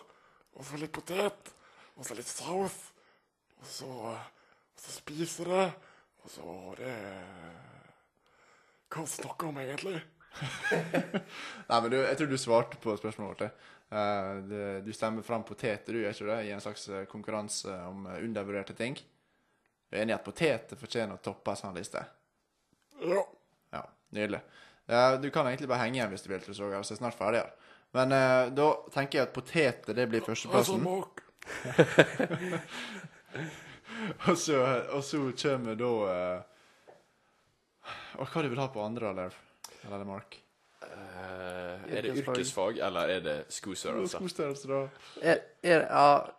og 0.57 0.69
så 0.69 0.81
litt 0.81 0.93
potet, 0.93 1.51
og 1.97 2.05
så 2.05 2.17
litt 2.19 2.29
saus, 2.29 2.79
og 3.61 3.69
så, 3.69 3.91
og 4.13 4.85
så 4.85 4.95
spise 4.97 5.49
det, 5.49 5.67
og 6.21 6.33
så 6.37 6.61
det 6.81 6.95
Hva 8.91 9.09
snakker 9.09 9.53
om 9.53 9.61
egentlig? 9.63 10.01
Nei, 11.71 11.77
men 11.81 11.91
du, 11.93 12.01
jeg 12.01 12.17
tror 12.19 12.31
du 12.31 12.39
svarte 12.41 12.81
på 12.83 12.97
spørsmålet 12.99 13.45
vårt. 13.45 13.69
Eh, 13.91 14.35
du 14.85 14.93
stemmer 14.93 15.23
fram 15.23 15.43
poteter, 15.45 15.93
du, 15.93 16.01
gjør 16.01 16.15
ikke 16.15 16.29
det? 16.29 16.45
I 16.47 16.53
en 16.55 16.63
slags 16.63 16.89
eh, 16.89 17.05
konkurranse 17.11 17.75
om 17.89 18.07
eh, 18.07 18.25
undervurderte 18.25 18.75
ting. 18.79 18.95
Du 19.91 19.97
er 19.97 20.05
enig 20.05 20.15
i 20.15 20.19
at 20.19 20.27
poteter 20.27 20.79
fortjener 20.79 21.19
å 21.19 21.23
toppe 21.25 21.51
en 21.51 21.59
sånn 21.59 21.75
liste? 21.75 22.05
Ja. 23.03 23.25
Ja, 23.75 23.83
nydelig. 24.15 24.41
Du 25.23 25.29
kan 25.31 25.47
egentlig 25.47 25.69
bare 25.71 25.85
henge 25.85 26.01
igjen 26.01 26.11
hvis 26.11 26.25
du 26.25 26.29
vil, 26.31 26.41
Truls 26.43 26.59
Roger, 26.59 26.83
så 26.83 26.95
er 26.97 26.99
snart 26.99 27.19
ferdig 27.19 27.41
her. 27.45 27.51
Men 27.95 28.11
da 28.55 28.67
tenker 28.91 29.21
jeg 29.21 29.29
at 29.29 29.35
poteter, 29.35 29.95
det 29.95 30.07
blir 30.11 30.23
Altså, 30.23 30.49
førsteplassen. 30.51 30.83
Og 34.31 34.39
så, 34.39 34.57
og 34.97 35.03
så 35.05 35.19
kommer 35.37 35.77
da 35.79 35.91
uh, 36.09 36.41
Og 38.21 38.31
hva 38.33 38.43
du 38.43 38.49
vil 38.49 38.63
ha 38.63 38.69
på 38.73 38.83
andre, 38.83 39.13
Leif? 39.17 39.37
Eller 39.85 40.07
Mark? 40.09 40.39
Eh, 40.83 41.97
er 41.97 42.03
det 42.03 42.13
Yrkesfag. 42.17 42.79
eller 42.79 43.01
er 43.01 43.21
det 43.21 43.37
skostørrelse? 43.53 44.17
Skostørrelse, 44.17 44.69
da. 44.69 44.89
Er, 45.23 45.41
er 45.63 45.87
Ja, 45.91 46.31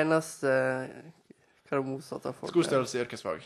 eneste 0.00 0.48
Hva 1.64 1.76
er 1.76 1.80
det 1.82 1.86
motsatte 1.86 2.28
av 2.28 2.34
fordel? 2.38 2.52
Skostørrelse 2.54 2.98
i 2.98 3.02
yrkesfag. 3.04 3.40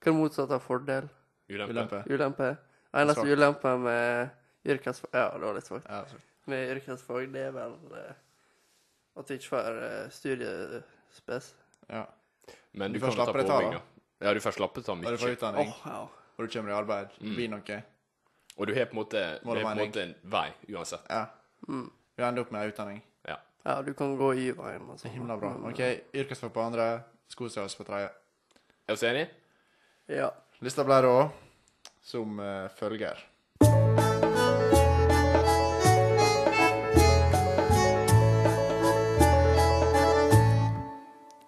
Hva 0.00 0.06
er 0.06 0.12
det 0.12 0.14
motsatte 0.20 0.54
av 0.54 0.60
fordel? 0.64 1.08
Ulempe? 1.50 1.72
Ulempe. 1.74 2.02
Ulempe? 2.10 2.50
Eneste 2.94 3.26
ulempe 3.26 3.76
med 3.78 4.28
yrkesfag 4.66 5.14
Ja, 5.14 5.28
det 5.34 5.46
var 5.46 5.54
litt 5.58 5.66
svakt. 5.66 5.86
Ja, 5.90 6.04
Med 6.46 6.76
yrkesfag, 6.76 7.32
det 7.32 7.42
er 7.48 7.50
vel 7.54 7.74
uh, 7.94 8.12
at 9.18 9.28
du 9.28 9.34
ikke 9.34 9.48
får 9.56 9.82
uh, 9.82 10.10
studiespes. 10.10 11.54
ja. 11.90 12.04
Men 12.72 12.92
Du 12.92 12.98
du, 12.98 13.04
får 13.04 13.12
slappe 13.18 13.38
deg 13.38 13.48
da. 13.48 13.80
Ja, 14.20 14.34
du 14.34 14.40
får 14.40 14.54
slappe 14.54 14.82
ta 14.82 14.92
Og 14.92 15.02
du 15.02 15.16
får 15.16 15.52
mye. 15.52 15.60
oh, 15.60 15.80
ja. 15.86 16.00
og 16.36 16.46
du 16.46 16.52
kommer 16.52 16.70
i 16.70 16.74
arbeid. 16.74 17.08
Mm. 17.20 17.34
blir 17.34 17.48
noe. 17.50 17.82
Og 18.56 18.66
du 18.66 18.74
har 18.74 18.84
på 18.84 18.90
en 18.90 18.96
måte, 18.96 19.38
på 19.44 19.54
en 19.56 19.78
måte 19.78 20.02
en 20.02 20.14
vei, 20.22 20.48
uansett. 20.68 21.06
Ja. 21.08 21.26
Du 22.16 22.24
ender 22.24 22.42
opp 22.42 22.50
med 22.50 22.68
utdanning. 22.68 23.02
Ja. 23.28 23.36
ja, 23.64 23.82
du 23.82 23.94
kan 23.94 24.16
gå 24.16 24.34
i 24.34 24.50
veien. 24.56 24.90
Altså. 24.90 25.08
Himla 25.08 25.36
bra. 25.36 25.54
OK, 25.70 25.80
yrkesfag 26.14 26.52
på 26.52 26.60
andre, 26.60 26.90
skostørrelse 27.28 27.78
på 27.78 27.86
tredje. 27.88 28.10
Er 28.88 28.96
du 28.96 29.06
enig? 29.06 29.26
Ja. 30.08 30.30
Lista 30.60 30.84
ble 30.84 30.98
da 31.06 31.16
som 32.02 32.40
uh, 32.42 32.68
følger. 32.76 33.22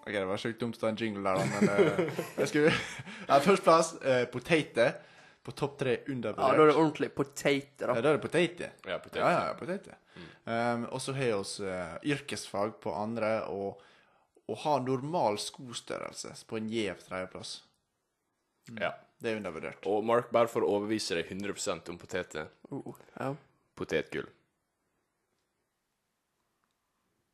OK, 0.02 0.14
det 0.14 0.26
var 0.28 0.40
sjukt 0.40 0.60
dumt 0.60 0.76
å 0.76 0.80
ta 0.80 0.92
en 0.92 1.00
jingle 1.00 1.24
der, 1.24 1.40
da, 1.40 1.44
men 1.50 1.68
uh, 1.68 2.20
jeg 2.38 2.48
skulle 2.48 2.72
ja, 3.28 3.38
Førsteplass 3.40 3.96
uh, 4.00 4.24
poteter. 4.32 5.00
På 5.42 5.50
topp 5.58 5.78
tre 5.80 5.96
ja, 6.06 6.14
da 6.22 6.48
er 6.52 6.60
det 6.68 6.74
ordentlig 6.76 7.08
potater, 7.14 7.88
Ja, 7.88 7.94
da. 7.94 8.00
da 8.00 8.10
er 8.12 8.18
det 8.18 8.22
potete. 8.22 8.68
Ja, 8.86 8.98
potete. 9.02 9.18
Ja, 9.18 9.30
ja, 9.30 9.78
ja, 9.90 9.98
Mm. 10.12 10.24
Um, 10.44 10.82
og 10.92 11.00
så 11.00 11.12
har 11.16 11.24
vi 11.24 11.32
oss 11.32 11.60
eh, 11.60 11.94
yrkesfag 12.04 12.74
på 12.84 12.92
andre, 12.92 13.46
og 13.48 13.80
å 14.44 14.56
ha 14.66 14.74
normal 14.84 15.38
skostørrelse 15.40 16.34
på 16.46 16.58
en 16.58 16.68
gjev 16.68 17.00
tredjeplass. 17.06 17.62
Ja. 18.76 18.92
Det 19.22 19.30
er 19.30 19.38
undervurdert. 19.40 19.86
Og 19.86 20.04
Mark, 20.04 20.28
bare 20.34 20.50
for 20.52 20.66
å 20.66 20.74
overbevise 20.76 21.16
deg 21.16 21.30
100 21.32 21.88
om 21.94 21.98
poteter. 21.98 22.50
Uh, 22.68 22.92
ja. 23.16 23.30
Potetgull. 23.78 24.28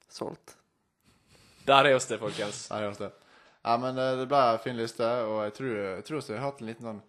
Solgt. 0.08 0.54
Der 1.66 1.84
er 1.90 1.96
oss 1.96 2.06
det, 2.06 2.20
folkens. 2.20 2.68
Der 2.70 2.86
er 2.86 2.92
oss 2.92 3.00
det. 3.00 3.10
Ja, 3.64 3.76
men 3.80 3.98
eh, 3.98 4.16
det 4.20 4.28
ble 4.30 4.40
en 4.52 4.62
fin 4.62 4.78
liste, 4.78 5.04
og 5.26 5.42
jeg 5.48 5.56
tror, 5.58 5.72
jeg 5.98 6.04
tror 6.06 6.20
også 6.20 6.36
har 6.36 6.46
hatt 6.46 6.62
en 6.62 6.70
liten 6.70 6.86
sånn 6.88 7.00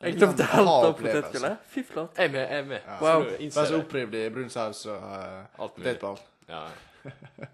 Jeg 0.00 0.16
glemte 0.16 0.44
helt 0.48 0.68
av 0.72 0.94
potetgullet. 0.96 1.56
Fy 1.68 1.82
flate. 1.84 2.16
Jeg 2.16 2.28
er 2.28 2.32
med. 2.32 2.40
jeg 2.48 2.58
er 2.58 2.64
med. 2.64 2.80
Ja. 2.86 2.98
Så 2.98 3.04
Wow. 3.04 3.26
innser 3.38 3.64
så 3.68 3.74
det. 3.76 3.84
opprivd 3.84 4.14
i 4.14 4.22
brun 4.30 4.50
saus 4.50 4.86
og 4.86 4.96
uh, 4.96 5.62
Alt 5.64 5.78
mulig. 5.78 5.98
potetball. 5.98 6.18
Ja. 6.48 6.62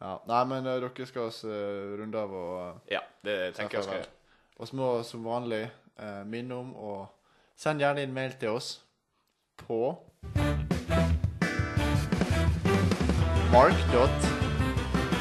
Ja. 0.00 0.18
Nei, 0.28 0.44
men 0.44 0.66
uh, 0.66 0.74
dere 0.82 1.06
skal 1.08 1.22
oss 1.30 1.38
uh, 1.48 1.50
runde 1.96 2.18
av 2.20 2.32
og 2.36 2.50
uh, 2.60 2.74
ja, 2.92 2.98
det 3.24 3.54
tenker 3.56 3.78
jeg 3.78 3.84
skal 3.86 3.96
gjøre. 3.96 4.10
Og 4.60 4.68
så 4.68 4.76
må 4.76 4.88
som 5.08 5.24
vanlig 5.24 5.62
uh, 6.02 6.20
minne 6.28 6.54
om 6.54 6.74
å 6.76 6.96
sende 7.56 7.80
gjerne 7.86 8.04
inn 8.04 8.12
mail 8.12 8.34
til 8.36 8.52
oss 8.58 8.74
på 9.64 9.96
mark. 13.50 13.80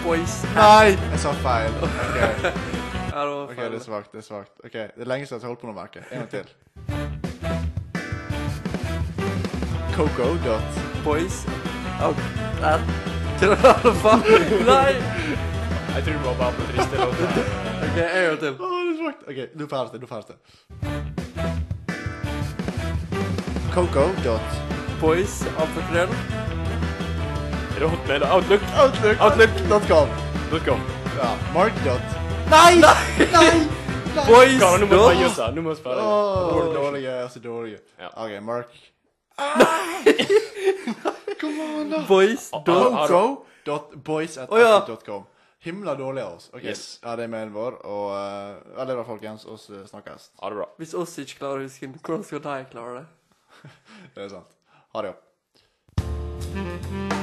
Boys. 0.03 0.43
Nei! 0.53 0.91
Jeg 1.15 1.19
sa 1.23 1.31
feil. 1.39 1.71
Ok, 1.81 2.19
Ja, 2.19 2.51
det 3.23 3.31
var 3.31 3.43
ok, 3.43 3.55
det 3.55 3.79
er 3.79 3.83
svakt. 3.83 4.11
Det 4.11 4.17
er 4.17 4.27
svakt. 4.27 4.51
Ok, 4.65 4.71
Det 4.73 5.01
er 5.01 5.05
lenge 5.05 5.25
siden 5.25 5.41
jeg 5.41 5.47
har 5.47 5.53
holdt 5.53 5.61
på 5.61 5.67
noe 5.67 5.75
merke. 5.75 6.03
En 6.11 6.17
gang 6.19 6.29
til. 6.29 6.45
Coco. 9.95 10.27
Dot. 10.45 10.69
Boys. 11.03 11.45
Oh, 12.03 12.15
that. 12.59 12.81
Nei! 14.65 14.93
Jeg 15.95 16.03
tror 16.03 16.13
du 16.13 16.19
må 16.19 16.33
bare 16.39 16.53
på 16.57 16.61
triste 16.71 16.95
låter. 16.99 17.27
OK, 17.85 17.97
en 17.97 18.25
gang 18.27 18.39
til. 18.39 18.53
Å, 18.59 18.69
det 18.75 18.91
er 18.91 18.97
svakt. 18.99 19.21
OK, 19.31 19.39
nå 19.55 19.67
ferdig 19.71 19.91
det. 19.93 19.99
Nå 20.01 20.07
det. 20.29 20.37
Coco 23.75 24.05
dot 24.23 24.59
Boys, 25.01 25.41
alfakrøll. 25.59 26.11
Rått 27.79 28.09
Outlook. 28.09 28.21
Outlook. 28.31 28.61
Outlook. 28.79 29.51
Outlook.com. 29.69 30.07
.com. 30.67 30.85
Ja. 31.17 31.33
Mark 31.53 31.83
dot 31.87 32.14
Nei! 32.49 32.75
Nei! 32.79 33.67
Boys 34.15 34.59
Karan, 34.59 34.79
nå 34.79 34.85
må 34.87 35.09
vi 35.09 35.15
her. 35.23 35.51
Nå 35.55 35.61
må 35.61 35.73
vi 35.73 35.79
spørre. 35.79 36.01
Åh, 36.01 36.73
dårlige. 36.75 37.09
Jeg 37.09 37.23
er 37.23 37.27
så 37.33 37.39
dårlige. 37.43 37.79
Ja. 37.99 38.09
OK, 38.23 38.43
Mark. 38.43 38.75
Come 41.41 41.63
on, 41.63 41.89
da. 41.91 42.03
Boys 42.07 42.51
don't 42.67 43.41
dot 43.65 43.95
boys 44.03 44.37
at 44.37 44.49
Å, 44.53 44.59
ja. 44.61 45.23
Himla 45.65 45.95
dårlig 45.97 46.21
av 46.21 46.35
oss. 46.37 46.49
OK, 46.53 46.63
Yes. 46.63 46.99
ja, 47.03 47.15
det 47.17 47.25
er 47.25 47.33
mailen 47.33 47.53
vår. 47.55 47.79
Og 47.89 48.05
uh, 48.13 48.77
ja, 48.77 48.85
det 48.85 48.97
var 49.01 49.09
folkens. 49.09 49.45
Oss 49.49 49.67
uh, 49.73 49.81
snakkes. 49.89 50.29
Ha 50.41 50.53
det 50.53 50.61
bra. 50.61 50.69
Hvis 50.77 50.93
oss 50.93 51.17
ikke 51.19 51.41
klarer 51.41 51.65
å 51.65 51.67
huske 51.67 51.87
den, 51.87 51.97
hvordan 51.97 52.23
skal 52.29 52.45
de 52.45 52.59
klare 52.71 53.01
det? 53.01 53.05
Det 54.15 54.27
er 54.27 54.33
sant. 54.37 54.55
Ha 54.93 55.07
det. 55.07 55.15
ja. 56.53 57.14